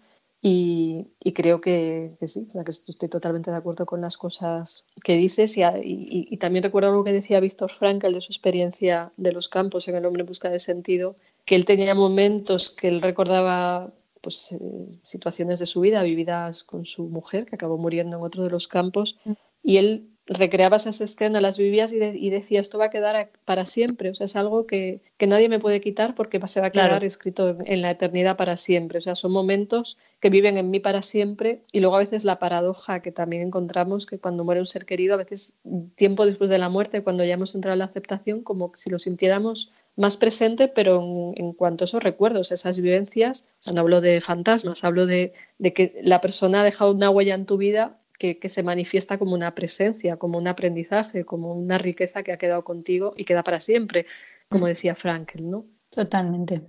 [0.47, 5.55] Y, creo que, sí, que estoy totalmente de acuerdo con las cosas que dices.
[5.57, 9.95] Y, también recuerdo algo que decía Víctor Frankl de su experiencia de los campos en
[9.95, 11.15] El hombre en busca de sentido,
[11.45, 13.91] que él tenía momentos que él recordaba
[14.21, 14.59] pues, eh,
[15.01, 18.67] situaciones de su vida vividas con su mujer, que acabó muriendo en otro de los
[18.67, 19.31] campos, mm.
[19.63, 24.09] y él recreaba esas escenas, las vivías y, decía, esto va a quedar para siempre,
[24.09, 27.57] o sea, es algo que, nadie me puede quitar porque se va a quedar escrito
[27.63, 31.61] en, la eternidad para siempre, o sea, son momentos que viven en mí para siempre
[31.71, 35.13] y luego a veces la paradoja que también encontramos que cuando muere un ser querido,
[35.13, 35.53] a veces
[35.95, 38.97] tiempo después de la muerte, cuando ya hemos entrado en la aceptación, como si lo
[38.97, 44.83] sintiéramos más presente, pero en, cuanto a esos recuerdos, esas vivencias, no hablo de fantasmas,
[44.83, 48.63] hablo de, de que la persona ha dejado una huella en tu vida que, se
[48.63, 53.25] manifiesta como una presencia, como un aprendizaje, como una riqueza que ha quedado contigo y
[53.25, 54.05] queda para siempre,
[54.49, 54.69] como mm.
[54.69, 55.65] decía Frankel, ¿no?
[55.89, 56.61] Totalmente.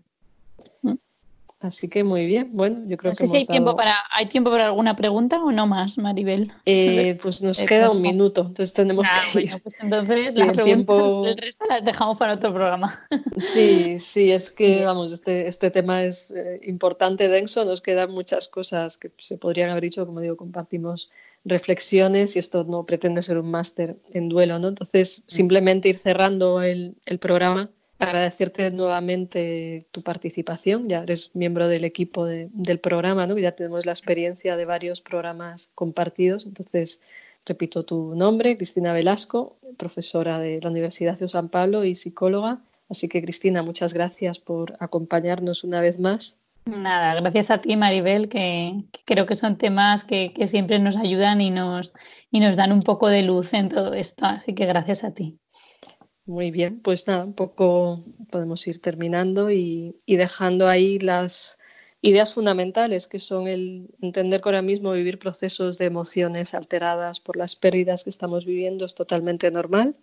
[1.59, 2.51] Así que muy bien.
[2.53, 3.29] Bueno, yo creo no sé que.
[3.29, 6.53] Si hay, tiempo para, ¿Hay tiempo para alguna pregunta o no más, Maribel?
[6.67, 10.65] Eh, pues nos eh, queda un minuto, entonces tenemos ah, que Pues entonces las preguntas
[10.65, 11.23] tiempo...
[11.25, 13.07] del resto las dejamos para otro programa.
[13.39, 18.49] Sí, sí, es que, vamos, este, este tema es eh, importante, denso, nos quedan muchas
[18.49, 21.11] cosas que se podrían haber dicho, como digo, compartimos
[21.47, 24.69] reflexiones y esto no pretende ser un máster en duelo, ¿no?
[24.69, 25.23] Entonces, mm.
[25.29, 30.89] simplemente ir cerrando el, el programa agradecerte nuevamente tu participación.
[30.89, 33.39] Ya eres miembro del equipo del programa, ¿no?
[33.39, 36.47] Ya tenemos la experiencia de varios programas compartidos.
[36.47, 37.01] Entonces,
[37.45, 42.61] repito tu nombre, Cristina Velasco, profesora de la Universidad de San Pablo y psicóloga.
[42.89, 46.37] Así que, Cristina, muchas gracias por acompañarnos una vez más.
[46.67, 51.51] Nada, gracias a ti, Maribel, que, creo que son temas que, siempre nos ayudan y
[51.51, 51.95] nos,
[52.33, 54.27] y nos dan un poco de luz en todo esto.
[54.27, 55.39] Así que gracias a ti.
[56.25, 58.01] Muy bien, pues nada, un poco
[58.33, 61.57] podemos ir terminando y, dejando ahí las
[62.03, 67.37] ideas fundamentales que son el entender que ahora mismo vivir procesos de emociones alteradas por
[67.37, 69.97] las pérdidas que estamos viviendo es totalmente normal,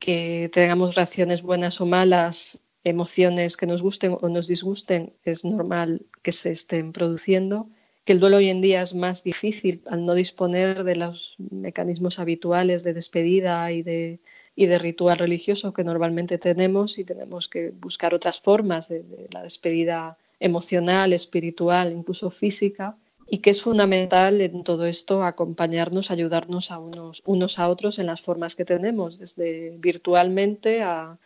[0.00, 6.06] que tengamos reacciones buenas o malas, emociones que nos gusten o nos disgusten, es normal
[6.22, 7.68] que se estén produciendo,
[8.04, 12.18] que el duelo hoy en día es más difícil al no disponer de los mecanismos
[12.18, 14.20] habituales de despedida y de
[14.60, 19.42] y de ritual religioso que normalmente tenemos y tenemos que buscar otras formas de, la
[19.42, 22.96] despedida emocional, espiritual, incluso física.
[23.32, 28.06] Y que es fundamental en todo esto acompañarnos, ayudarnos a unos, unos a otros en
[28.06, 31.16] las formas que tenemos, desde virtualmente a,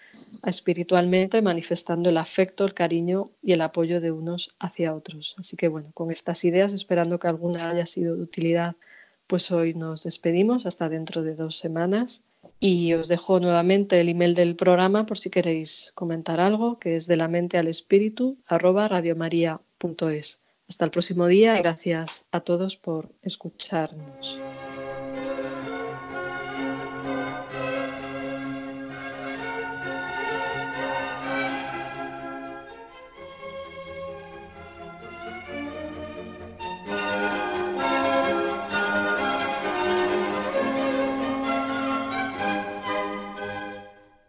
[0.45, 5.35] espiritualmente, manifestando el afecto, el cariño y el apoyo de unos hacia otros.
[5.39, 8.77] Así que bueno, con estas ideas, esperando que alguna haya sido de utilidad,
[9.27, 12.23] pues hoy nos despedimos hasta dentro de dos semanas.
[12.61, 17.07] Y os dejo nuevamente el email del programa por si queréis comentar algo, que es
[17.07, 20.44] de la mente al espíritu, arroba radiomaria.es.
[20.69, 24.41] Hasta el próximo día y gracias a todos por escucharnos.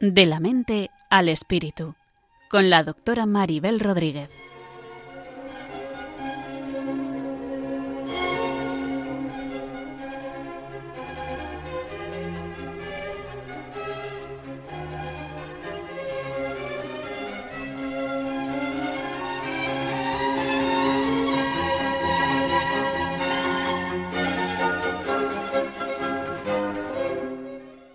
[0.02, 1.96] De la mente al espíritu,
[2.50, 4.30] con la doctora Maribel Rodríguez.